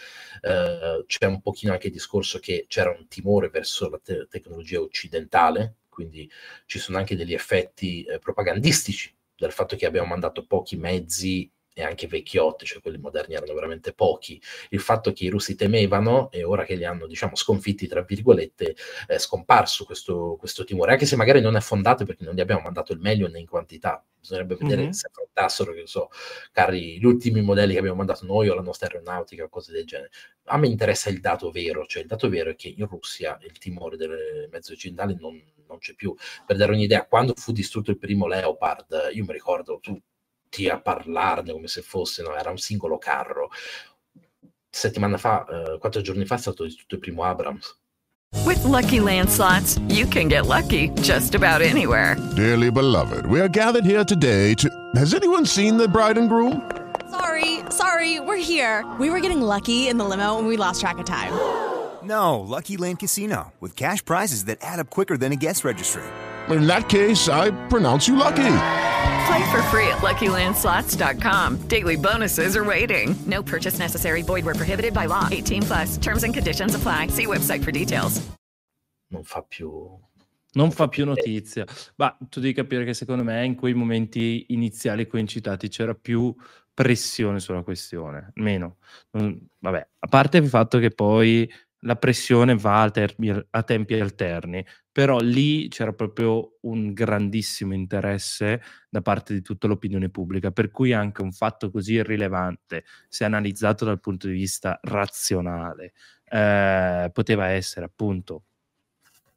[0.41, 4.81] eh, c'è un pochino anche il discorso che c'era un timore verso la te- tecnologia
[4.81, 6.31] occidentale, quindi
[6.67, 11.83] ci sono anche degli effetti eh, propagandistici del fatto che abbiamo mandato pochi mezzi e
[11.83, 14.41] anche vecchiotti, cioè quelli moderni erano veramente pochi.
[14.71, 18.75] Il fatto che i russi temevano e ora che li hanno, diciamo, sconfitti, tra virgolette,
[19.07, 22.63] è scomparso questo, questo timore, anche se magari non è fondato perché non gli abbiamo
[22.63, 24.03] mandato il meglio né in quantità.
[24.19, 24.91] Bisognerebbe vedere Mhm.
[24.93, 26.09] se affrontassero, che so,
[26.51, 29.85] carri, gli ultimi modelli che abbiamo mandato noi o la nostra aeronautica o cose del
[29.85, 30.11] genere.
[30.45, 33.57] A me interessa il dato vero, cioè il dato vero è che in Russia il
[33.59, 36.15] timore delle mezze occidentali non, non c'è più.
[36.47, 39.79] Per dare un'idea, quando fu distrutto il primo Leopard, io mi ricordo
[40.49, 43.51] tutti a parlarne come se fosse, no, era un singolo carro.
[44.71, 47.79] Settimana fa, eh, quattro giorni fa, è stato distrutto il primo Abrams.
[48.45, 52.17] With Lucky Land slots, you can get lucky just about anywhere.
[52.35, 54.69] Dearly beloved, we are gathered here today to.
[54.95, 56.61] Has anyone seen the bride and groom?
[57.11, 58.85] Sorry, sorry, we're here.
[58.99, 61.33] We were getting lucky in the limo and we lost track of time.
[62.03, 66.03] No, Lucky Land Casino, with cash prizes that add up quicker than a guest registry.
[66.51, 68.45] In that case, I pronounce you lucky.
[69.27, 71.67] Play for free at LuckyLandSlots.com.
[71.69, 73.17] Daily bonuses are waiting.
[73.27, 74.23] No purchase necessary.
[74.23, 75.29] Void where prohibited by law.
[75.31, 75.99] 18 plus.
[75.99, 77.09] Terms and conditions apply.
[77.09, 78.21] See website for details.
[79.11, 79.99] Non fa più...
[80.53, 81.67] Non fa più notizia.
[81.97, 86.35] Ma tu devi capire che secondo me in quei momenti iniziali coincitati c'era più
[86.73, 88.77] pressione sulla questione, meno.
[89.11, 91.51] Vabbè, a parte il fatto che poi
[91.87, 98.61] la pressione va a, termi- a tempi alterni, però lì c'era proprio un grandissimo interesse
[98.91, 103.85] da parte di tutta l'opinione pubblica, per cui anche un fatto così irrilevante, se analizzato
[103.85, 105.93] dal punto di vista razionale,
[106.25, 108.43] eh, poteva essere appunto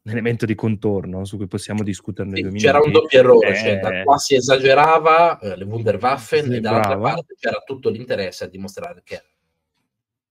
[0.02, 3.78] un elemento di contorno su cui possiamo discuterne Sì, due c'era un doppio errore, cioè
[3.78, 7.14] da Eh, qua si esagerava eh, le Wunderwaffen Sì, e dall'altra bravo.
[7.14, 9.34] parte c'era tutto l'interesse a dimostrare che erano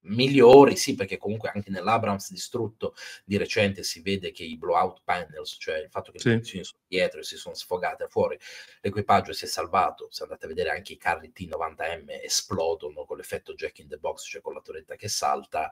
[0.01, 2.93] migliori, sì, perché comunque anche nell'Abrams distrutto
[3.25, 6.27] di recente si vede che i blowout panels, cioè il fatto che Sì.
[6.29, 8.37] le munizioni sono dietro e si sono sfogate fuori,
[8.81, 13.53] l'equipaggio si è salvato, se andate a vedere anche i carri T90M esplodono con l'effetto
[13.53, 15.69] Jack in the Box, cioè con la torretta che salta,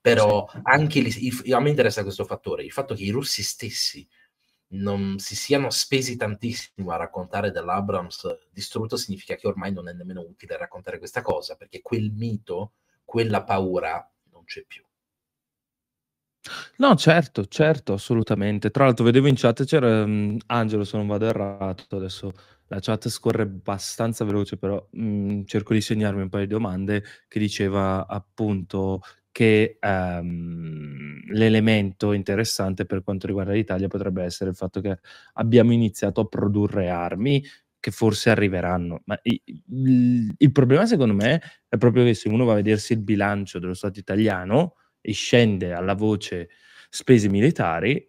[0.00, 4.06] però anche lì, a me interessa questo fattore, il fatto che i russi stessi
[4.68, 10.22] non si siano spesi tantissimo a raccontare dell'Abrams distrutto significa che ormai non è nemmeno
[10.22, 12.72] utile raccontare questa cosa, perché quel mito,
[13.06, 14.84] quella paura non c'è più.
[16.78, 18.70] No, certo, certo, assolutamente.
[18.70, 22.32] Tra l'altro vedevo in chat c'era mhmm, Angelo, se non vado errato, adesso
[22.68, 27.38] la chat scorre abbastanza veloce, però mhmm, cerco di segnarmi un paio di domande, che
[27.38, 29.00] diceva appunto
[29.32, 34.98] che ehm, l'elemento interessante per quanto riguarda l'Italia potrebbe essere il fatto che
[35.34, 37.42] abbiamo iniziato a produrre armi
[37.86, 39.02] che forse arriveranno.
[39.04, 43.00] Ma il, il problema secondo me è proprio che se uno va a vedersi il
[43.00, 46.48] bilancio dello Stato italiano e scende alla voce
[46.90, 48.04] spese militari,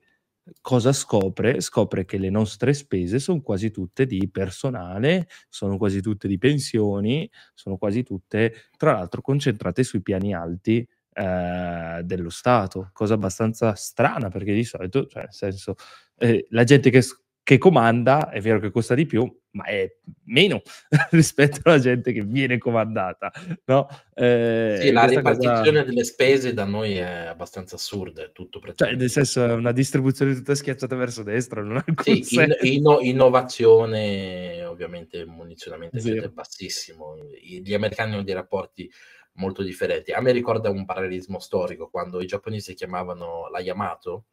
[0.61, 1.61] cosa scopre?
[1.61, 7.29] Scopre che le nostre spese sono quasi tutte di personale, sono quasi tutte di pensioni,
[7.53, 14.29] sono quasi tutte, tra l'altro, concentrate sui piani alti eh, dello Stato, cosa abbastanza strana
[14.29, 15.75] perché di solito, cioè nel senso,
[16.17, 17.03] eh, la gente che,
[17.47, 19.89] che comanda è vero che costa di più, ma è
[20.25, 20.61] meno
[21.11, 23.31] rispetto alla gente che viene comandata,
[23.67, 23.87] no?
[24.13, 28.59] Eh, Sì, la questa cosa- ripartizione delle spese da noi è abbastanza assurda, è tutto
[28.75, 32.53] cioè, nel senso, è una distribuzione tutta schiacciata verso destra, non ha alcun Sì, in-
[32.63, 36.25] inno- innovazione, ovviamente munizionamento Zero.
[36.25, 37.15] è bassissimo.
[37.41, 38.91] Gli americani hanno dei rapporti
[39.35, 40.11] molto differenti.
[40.11, 44.25] A me ricorda un parallelismo storico quando i giapponesi chiamavano la Yamato,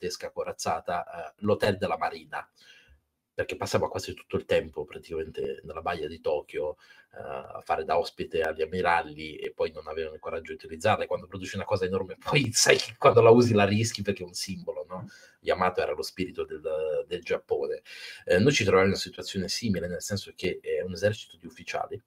[0.00, 2.48] gigantesca corazzata, eh, l'hotel della marina,
[3.32, 6.76] perché passava quasi tutto il tempo praticamente nella baia di Tokyo
[7.12, 11.04] eh, a fare da ospite agli ammiragli e poi non avevano il coraggio di utilizzarla.
[11.04, 14.22] E quando produci una cosa enorme, poi sai che quando la usi la rischi perché
[14.22, 15.06] è un simbolo, no?
[15.40, 17.82] Yamato era lo spirito del, del Giappone.
[18.24, 21.46] Eh, noi ci troviamo in una situazione simile, nel senso che è un esercito di
[21.46, 22.02] ufficiali,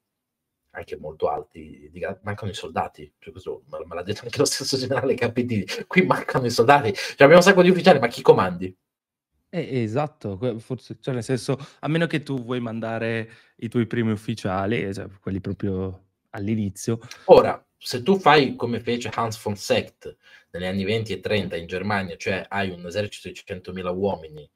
[0.76, 4.78] anche molto alti, di mancano i soldati, cioè questo me l'ha detto anche lo stesso
[4.78, 8.76] generale Capitini, qui mancano i soldati, cioè, abbiamo un sacco di ufficiali, ma chi comandi?
[9.50, 14.12] Eh, esatto, forse, cioè nel senso, a meno che tu vuoi mandare i tuoi primi
[14.12, 20.18] ufficiali, eh, cioè, quelli proprio all'inizio, Ora, se tu fai come fece Hans von Secht
[20.52, 24.50] negli anni 20 e 30 in Germania, cioè hai un esercito di 100.000 uomini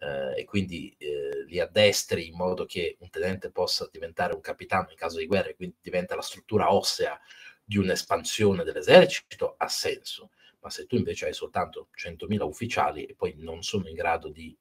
[0.00, 4.90] eh, e quindi eh, li addestri in modo che un tenente possa diventare un capitano
[4.90, 7.18] in caso di guerra e quindi diventa la struttura ossea
[7.64, 10.30] di un'espansione dell'esercito, ha senso.
[10.60, 14.56] Ma se tu invece hai soltanto 100.000 ufficiali e poi non sono in grado di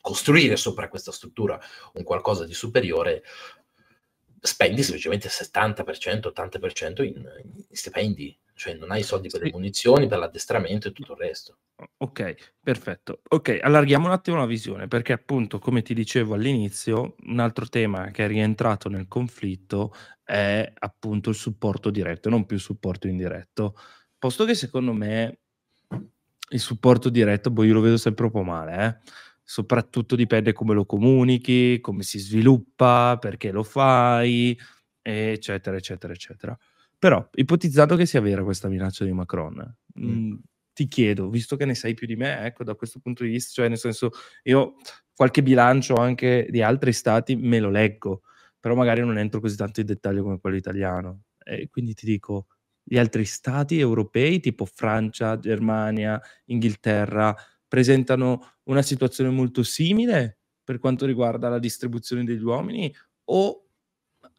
[0.00, 1.60] costruire sopra questa struttura
[1.94, 3.22] un qualcosa di superiore,
[4.40, 9.46] spendi semplicemente il 70%, 80% in, in stipendi, cioè non hai i soldi per le
[9.46, 9.52] Sì.
[9.52, 11.58] munizioni, per l'addestramento e tutto il resto.
[11.98, 13.22] Ok, perfetto.
[13.30, 18.10] Ok, allarghiamo un attimo la visione perché appunto, come ti dicevo all'inizio, un altro tema
[18.10, 19.92] che è rientrato nel conflitto
[20.22, 23.74] è appunto il supporto diretto, non più il supporto indiretto.
[24.18, 25.40] Posto che secondo me
[26.50, 29.10] il supporto diretto, boh, io lo vedo sempre un po' male, eh.
[29.44, 34.56] Soprattutto dipende come lo comunichi, come si sviluppa, perché lo fai,
[35.00, 36.56] eccetera, eccetera, eccetera.
[37.02, 40.34] Però, ipotizzato che sia vera questa minaccia di Macron, mh,
[40.72, 43.50] ti chiedo, visto che ne sai più di me, ecco, da questo punto di vista,
[43.54, 44.10] cioè nel senso,
[44.44, 44.74] io
[45.12, 48.22] qualche bilancio anche di altri stati me lo leggo,
[48.60, 51.22] però magari non entro così tanto in dettaglio come quello italiano.
[51.44, 52.46] E quindi ti dico,
[52.84, 57.34] gli altri stati europei, tipo Francia, Germania, Inghilterra,
[57.66, 62.94] presentano una situazione molto simile per quanto riguarda la distribuzione degli uomini
[63.24, 63.61] o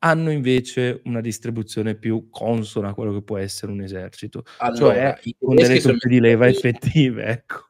[0.04, 5.34] hanno invece una distribuzione più consona a quello che può essere un esercito, Allora, cioè
[5.40, 7.70] con delle truppe di leva effettive, ecco.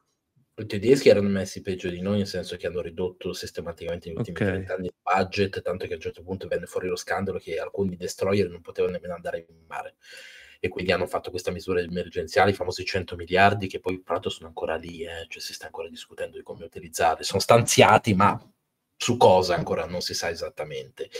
[0.56, 4.36] I tedeschi erano messi peggio di noi, nel senso che hanno ridotto sistematicamente negli ultimi
[4.36, 4.46] Ok.
[4.46, 7.58] 30 anni il budget, tanto che a un certo punto venne fuori lo scandalo che
[7.58, 9.96] alcuni destroyer non potevano nemmeno andare in mare.
[10.60, 14.30] E quindi hanno fatto questa misura emergenziale, i famosi 100 miliardi, che poi tra l'altro
[14.30, 17.22] sono ancora lì, eh, cioè si sta ancora discutendo di come utilizzarli.
[17.24, 18.40] Sono stanziati, ma
[18.96, 21.10] su cosa ancora non si sa esattamente.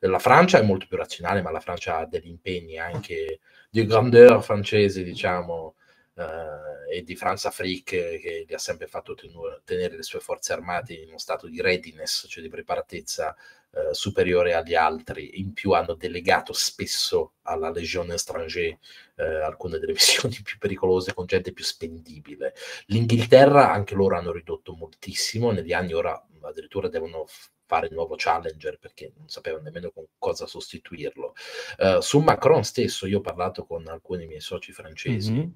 [0.00, 4.42] La Francia è molto più razionale, ma la Francia ha degli impegni anche di grandeur
[4.42, 5.74] francese, diciamo,
[6.16, 10.52] eh, e di Franz Afrique che gli ha sempre fatto tenu- tenere le sue forze
[10.52, 13.34] armate in uno stato di readiness, cioè di preparatezza
[13.70, 15.40] eh, superiore agli altri.
[15.40, 18.78] In più hanno delegato spesso alla Legione étrangère
[19.16, 22.54] eh, alcune delle missioni più pericolose con gente più spendibile.
[22.86, 27.26] L'Inghilterra anche loro hanno ridotto moltissimo, negli anni ora addirittura devono
[27.66, 31.34] fare il nuovo Challenger perché non sapevano nemmeno con cosa sostituirlo.
[31.78, 35.48] Uh, su Macron stesso io ho parlato con alcuni miei soci francesi mm-hmm.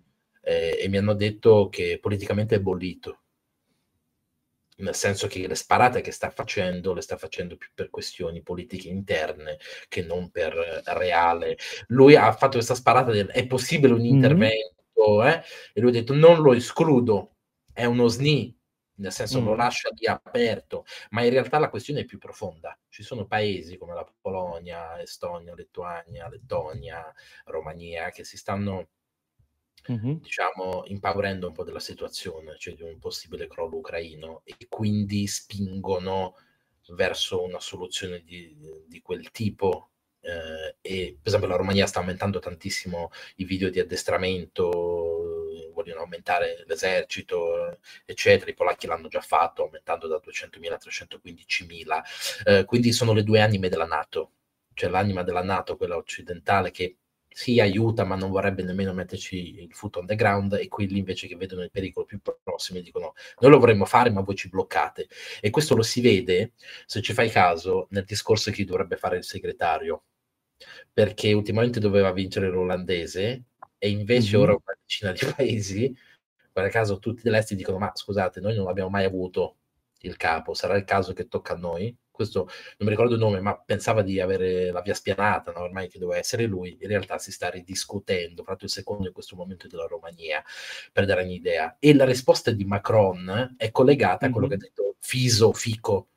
[0.43, 3.21] eh, e mi hanno detto che politicamente è bollito,
[4.79, 8.89] nel senso che le sparate che sta facendo le sta facendo più per questioni politiche
[8.89, 9.59] interne
[9.89, 10.53] che non per
[10.85, 11.59] reale.
[11.89, 15.29] Lui ha fatto questa sparata del è possibile un intervento mm-hmm.
[15.29, 15.43] eh?
[15.73, 17.37] e lui ha detto non lo escludo,
[17.73, 18.58] è uno SNI,
[18.99, 19.45] nel senso mm.
[19.45, 22.79] lo lascia lì aperto, ma in realtà la questione è più profonda.
[22.89, 27.13] Ci sono paesi come la Polonia, Estonia, Lettuania, Lettonia,
[27.47, 28.89] Romania che si stanno
[29.91, 30.15] mm-hmm.
[30.15, 36.37] diciamo impaurendo un po' della situazione, cioè di un possibile crollo ucraino e quindi spingono
[36.91, 39.91] verso una soluzione di, di quel tipo
[40.21, 45.18] eh, e per esempio la Romania sta aumentando tantissimo i video di addestramento
[45.79, 48.51] vogliono aumentare l'esercito, eccetera.
[48.51, 52.03] I polacchi l'hanno già fatto, aumentando da 200.000 a 315.000.
[52.45, 54.33] Eh, quindi sono le due anime della Nato,
[54.75, 56.97] cioè l'anima della Nato, quella occidentale, che
[57.29, 61.29] si aiuta, ma non vorrebbe nemmeno metterci il foot on the ground, e quelli invece
[61.29, 65.09] che vedono il pericolo più prossimo dicono: Noi lo vorremmo fare, ma voi ci bloccate.
[65.41, 66.55] E questo lo si vede,
[66.87, 70.03] se ci fai caso, nel discorso chi dovrebbe fare il segretario
[70.93, 73.45] perché ultimamente doveva vincere l'olandese
[73.79, 74.43] e invece mm-hmm.
[74.43, 75.97] ora una decina di paesi,
[76.53, 79.57] per caso tutti esteri dicono ma scusate, noi non abbiamo mai avuto
[80.01, 81.97] il capo, sarà il caso che tocca a noi?
[82.11, 85.61] Questo non mi ricordo il nome, ma pensava di avere la via spianata, no?
[85.61, 89.37] ormai che doveva essere lui, in realtà si sta ridiscutendo, proprio il secondo in questo
[89.37, 90.43] momento della Romania,
[90.93, 91.77] per dare un'idea.
[91.79, 96.09] E la risposta di Macron è collegata a quello che ha detto Fiso Fico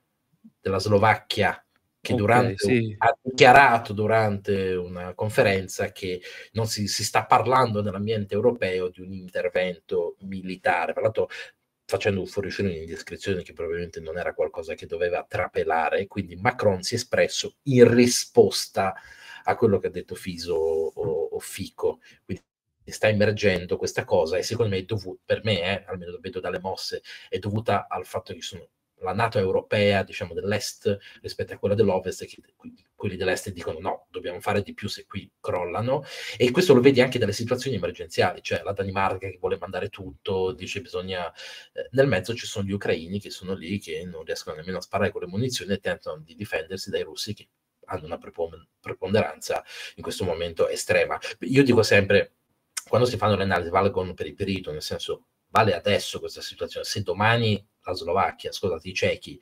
[0.59, 1.63] della Slovacchia,
[2.01, 2.95] che durante, okay, sì.
[2.97, 6.19] ha dichiarato durante una conferenza che
[6.53, 10.93] non si, si, sta parlando nell'ambiente europeo di un intervento militare.
[10.93, 11.29] Tra l'altro
[11.85, 16.95] facendo un fuoriuscire un'indiscrezione che probabilmente non era qualcosa che doveva trapelare, quindi Macron si
[16.95, 18.95] è espresso in risposta
[19.43, 21.99] a quello che ha detto Fiso o, o Fico.
[22.25, 22.43] Quindi
[22.85, 26.39] sta emergendo questa cosa e secondo me è dovuta, per me, eh, almeno lo vedo
[26.39, 28.67] dalle mosse, è dovuta al fatto che sono
[29.01, 32.37] la Nato europea, diciamo, dell'est rispetto a quella dell'ovest, che
[32.95, 36.03] quelli dell'est dicono no, dobbiamo fare di più se qui crollano.
[36.37, 40.51] E questo lo vedi anche dalle situazioni emergenziali, cioè la Danimarca che vuole mandare tutto,
[40.51, 41.31] dice bisogna...
[41.73, 44.81] Eh, nel mezzo ci sono gli ucraini che sono lì, che non riescono nemmeno a
[44.81, 47.49] sparare con le munizioni e tentano di difendersi dai russi che
[47.85, 48.19] hanno una
[48.79, 49.63] preponderanza
[49.95, 51.19] in questo momento estrema.
[51.39, 52.35] Io dico sempre,
[52.87, 56.85] quando si fanno le analisi valgono per il perito, nel senso vale adesso questa situazione,
[56.85, 59.39] se domani la Slovacchia, scusate, i cechi,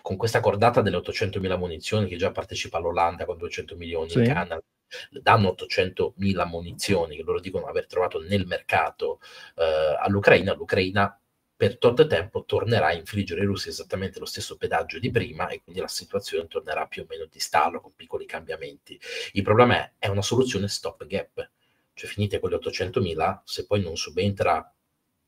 [0.00, 4.18] con questa cordata delle 800.000 munizioni che già partecipa l'Olanda con 200 milioni, sì.
[4.18, 4.62] in Canada,
[5.10, 9.20] danno 800.000 munizioni che loro dicono aver trovato nel mercato
[9.56, 11.20] eh, all'Ucraina, l'Ucraina
[11.56, 15.62] per tot tempo tornerà a infliggere ai russi esattamente lo stesso pedaggio di prima e
[15.62, 19.00] quindi la situazione tornerà più o meno di stallo con piccoli cambiamenti.
[19.32, 21.50] Il problema è, è una soluzione stop gap,
[21.94, 24.70] cioè finite quelle 800.000, se poi non subentra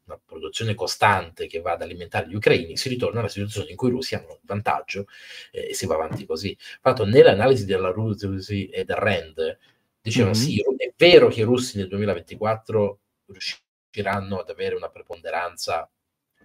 [0.09, 3.89] una produzione costante che va ad alimentare gli ucraini, si ritorna alla situazione in cui
[3.89, 5.07] i russi hanno il vantaggio
[5.53, 6.57] eh, e si va avanti così.
[6.81, 9.59] Fatto nell'analisi della Russi e del Rand,
[10.01, 10.47] dicevano mm-hmm.
[10.47, 15.89] sì, è vero che i russi nel 2024 riusciranno ad avere una preponderanza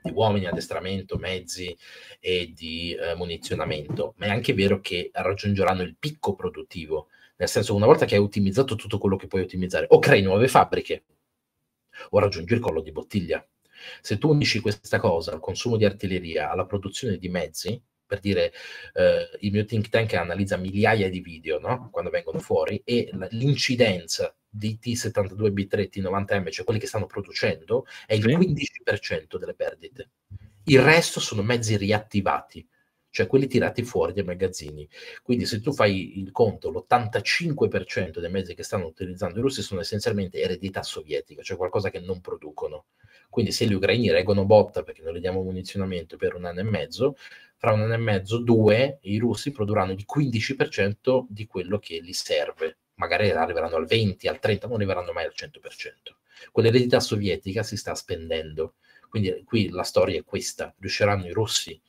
[0.02, 1.76] di uomini, addestramento, mezzi
[2.20, 7.08] e di eh, munizionamento, ma è anche vero che raggiungeranno il picco produttivo,
[7.38, 10.50] nel senso una volta che hai ottimizzato tutto quello che puoi ottimizzare, o crei nuove
[10.50, 11.04] fabbriche
[12.10, 13.46] o raggiungi il collo di bottiglia.
[14.02, 18.54] Se tu unisci questa cosa al consumo di artiglieria, alla produzione di mezzi, per dire
[18.94, 21.90] eh, il mio think tank analizza migliaia di video no?
[21.92, 28.14] quando vengono fuori e l'incidenza di T72 B3 T90M, cioè quelli che stanno producendo, è
[28.14, 30.12] il 15% delle perdite.
[30.66, 32.66] Il resto sono mezzi riattivati,
[33.14, 34.90] cioè quelli tirati fuori dai magazzini.
[35.22, 39.82] Quindi se tu fai il conto, l'85% dei mezzi che stanno utilizzando i russi sono
[39.82, 42.86] essenzialmente eredità sovietica, cioè qualcosa che non producono.
[43.30, 46.64] Quindi se gli ucraini reggono botta perché non gli diamo munizionamento per un anno e
[46.64, 47.16] mezzo,
[47.56, 52.14] fra un anno e mezzo, due, i russi produrranno il 15% di quello che gli
[52.14, 52.78] serve.
[52.96, 55.52] Magari arriveranno al 20, al 30, non arriveranno mai al 100%.
[56.52, 58.74] Quell'eredità sovietica si sta spendendo.
[59.08, 60.74] Quindi qui la storia è questa.
[60.80, 61.80] Riusciranno i russi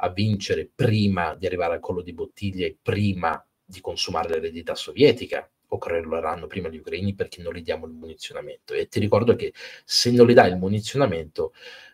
[0.00, 5.48] a vincere prima di arrivare al collo di bottiglia e prima di consumare l'eredità sovietica
[5.70, 8.74] o crolleranno prima gli ucraini perché non gli diamo il munizionamento.
[8.74, 9.52] E ti ricordo che
[9.84, 11.52] se non gli dai il munizionamento,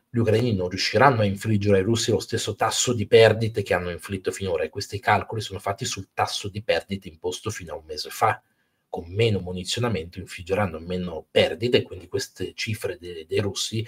[0.09, 3.91] gli ucraini non riusciranno a infliggere ai russi lo stesso tasso di perdite che hanno
[3.91, 4.63] inflitto finora.
[4.63, 8.41] E questi calcoli sono fatti sul tasso di perdite imposto fino a un mese fa.
[8.89, 13.85] Con meno munizionamento infliggeranno meno perdite, quindi queste cifre de- dei russi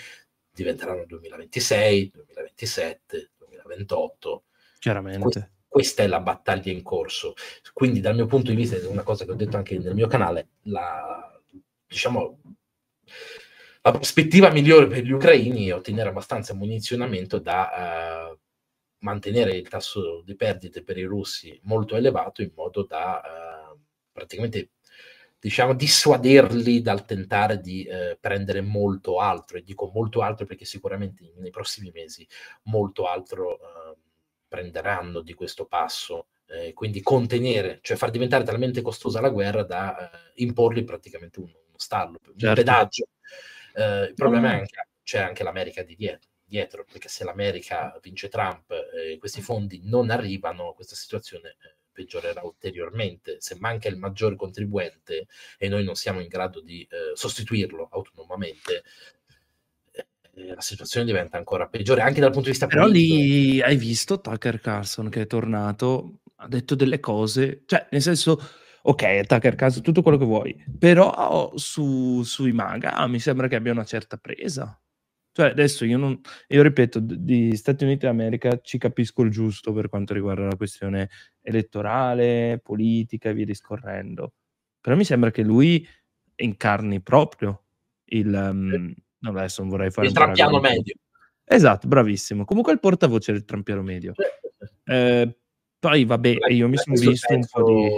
[0.51, 3.31] diventeranno 2026, 2027,
[3.67, 4.45] 2028.
[4.79, 5.21] Chiaramente.
[5.21, 7.35] Que- questa è la battaglia in corso.
[7.73, 10.07] Quindi, dal mio punto di vista, è una cosa che ho detto anche nel mio
[10.07, 11.39] canale, la,
[11.87, 12.41] diciamo,
[13.83, 18.39] la prospettiva migliore per gli ucraini è ottenere abbastanza munizionamento da uh,
[19.01, 23.79] mantenere il tasso di perdite per i russi molto elevato in modo da uh,
[24.11, 24.71] praticamente
[25.47, 31.33] diciamo dissuaderli dal tentare di uh, prendere molto altro e dico molto altro perché sicuramente
[31.37, 32.27] nei prossimi mesi
[32.65, 33.59] molto altro
[34.49, 40.11] prenderanno di questo passo eh, quindi contenere, cioè far diventare talmente costosa la guerra da
[40.11, 42.47] eh, imporgli praticamente un, uno stallo, certo.
[42.47, 43.09] un pedaggio.
[43.75, 44.53] Eh, il problema mm.
[44.53, 49.19] è anche c'è anche l'America di dietro, dietro perché se l'America vince Trump e eh,
[49.19, 53.37] questi fondi non arrivano, questa situazione eh, peggiorerà ulteriormente.
[53.41, 55.27] Se manca il maggior contribuente
[55.57, 58.83] e noi non siamo in grado di eh, sostituirlo autonomamente,
[60.37, 63.15] la situazione diventa ancora peggiore anche dal punto di vista Però politico.
[63.15, 68.39] lì hai visto Tucker Carlson che è tornato, ha detto delle cose, cioè nel senso,
[68.83, 73.73] ok, Tucker Carlson, tutto quello che vuoi, però su, sui manga mi sembra che abbia
[73.73, 74.79] una certa presa.
[75.33, 76.19] Cioè adesso io non,
[76.49, 81.11] io ripeto, di Stati Uniti d'America ci capisco il giusto per quanto riguarda la questione
[81.47, 84.33] elettorale, politica e via discorrendo.
[84.81, 85.87] Però mi sembra che lui
[86.37, 87.63] incarni proprio
[88.05, 88.33] il...
[88.33, 90.95] Um, No, adesso non vorrei fare il trampiano medio.
[91.43, 92.45] Esatto, bravissimo.
[92.45, 94.13] Comunque il portavoce del trampiano medio.
[94.85, 95.37] Eh,
[95.79, 97.89] poi vabbè, io mi sono visto un po' di...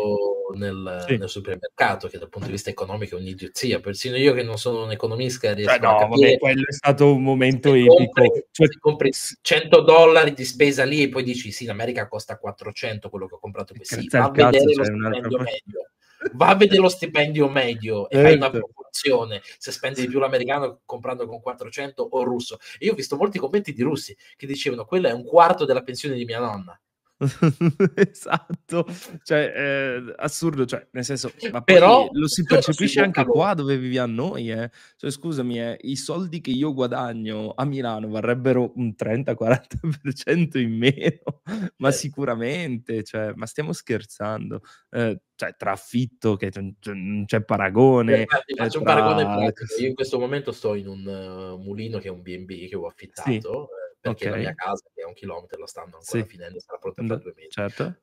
[0.54, 1.16] Nel, sì.
[1.16, 3.80] nel, supermercato, che dal punto di vista economico è un'idiozia.
[3.80, 6.26] Persino io che non sono un economista riesco cioè, no, a capire.
[6.26, 7.94] Vabbè, quello è stato un momento epico.
[7.94, 8.68] Compri, cioè...
[8.78, 13.26] compri 100 dollari di spesa lì e poi dici sì, in America costa 400 quello
[13.26, 13.84] che ho comprato qui.
[13.84, 15.88] Sì, va a vedere lo stipendio medio
[16.32, 18.66] va a vedere lo stipendio medio e fai una Certo.
[18.66, 22.58] proporzione se spendi di più l'americano comprando con 400 o il russo.
[22.78, 25.82] E io ho visto molti commenti di russi che dicevano quello è un quarto della
[25.82, 26.78] pensione di mia nonna.
[27.96, 28.86] esatto,
[29.24, 34.14] cioè eh, assurdo, cioè nel senso, ma Però lo si percepisce anche qua dove viviamo
[34.14, 34.70] noi, eh.
[34.96, 41.42] Cioè, scusami, eh, i soldi che io guadagno a Milano varrebbero un 30-40% in meno,
[41.78, 41.92] ma Eh.
[41.92, 44.60] sicuramente, cioè, ma stiamo scherzando,
[44.90, 48.84] eh, cioè tra affitto che non c'è- non c'è paragone, Guarda, ti eh, faccio un
[48.84, 49.80] tra- paragone pratico.
[49.80, 52.86] Io in questo momento sto in un uh, mulino che è un B&B che ho
[52.86, 54.38] affittato eh, perché la ok.
[54.38, 56.26] mia casa che è a un chilometro la stanno ancora Sì.
[56.26, 57.56] finendo, sarà pronta fra Mm, due mesi.
[57.56, 58.00] certo.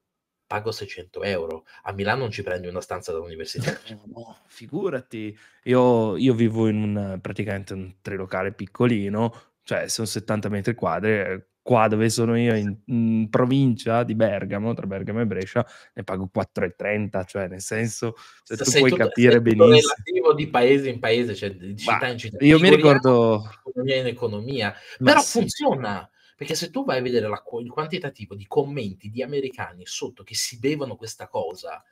[0.47, 1.65] Pago 600 euro.
[1.83, 3.73] A Milano non ci prendi una stanza da università.
[3.87, 9.31] No, no, figurati, io, io vivo in un praticamente un trilocale piccolino,
[9.63, 11.41] cioè sono 70 metri quadri.
[11.65, 16.29] Qua dove sono io, in, in provincia di Bergamo, tra Bergamo e Brescia, ne pago
[16.31, 18.13] 4,30, cioè nel senso,
[18.43, 19.73] cioè, tu Sei puoi tutto- capire benissimo.
[19.73, 22.45] relativo di paese in paese, cioè di città Ma in città.
[22.45, 26.07] io mi ricordo, economia in economia, ma però sì, funziona.
[26.37, 30.35] Perché se tu vai a vedere la il quantitativo di commenti di americani sotto che
[30.35, 31.83] si bevono questa cosa,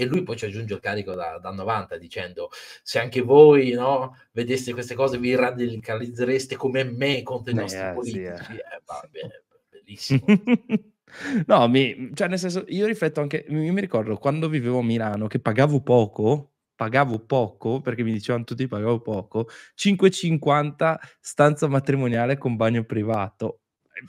[0.00, 2.50] e lui poi ci aggiunge il carico da, da 90 dicendo
[2.82, 7.84] se anche voi no, vedeste queste cose vi radicalizzereste come me contro i Eh, nostri
[7.86, 8.52] sì, politici.
[8.52, 8.56] eh.
[8.56, 9.20] Eh, vabbè,
[9.70, 10.24] bellissimo.
[11.46, 15.26] no, mi, cioè nel senso, io rifletto anche, mi, mi ricordo quando vivevo a Milano
[15.26, 22.56] che pagavo poco, pagavo poco perché mi dicevano tutti pagavo poco, 5,50 stanza matrimoniale con
[22.56, 23.60] bagno privato.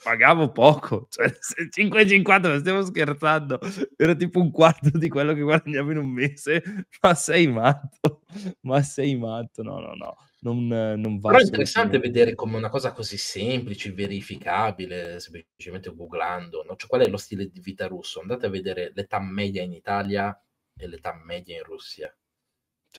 [0.02, 3.60] Pagavo poco, cioè se 5,50 non stiamo scherzando,
[3.96, 6.62] era tipo un quarto di quello che guadagnavo in un mese.
[7.02, 8.22] Ma sei matto,
[8.62, 12.70] ma sei matto, no, no, no, non, non va Però è interessante vedere come una
[12.70, 16.76] cosa così semplice, verificabile, semplicemente googlando, no?
[16.76, 18.20] Cioè, qual è lo stile di vita russo?
[18.20, 20.38] Andate a vedere l'età media in Italia
[20.78, 22.14] e l'età media in Russia.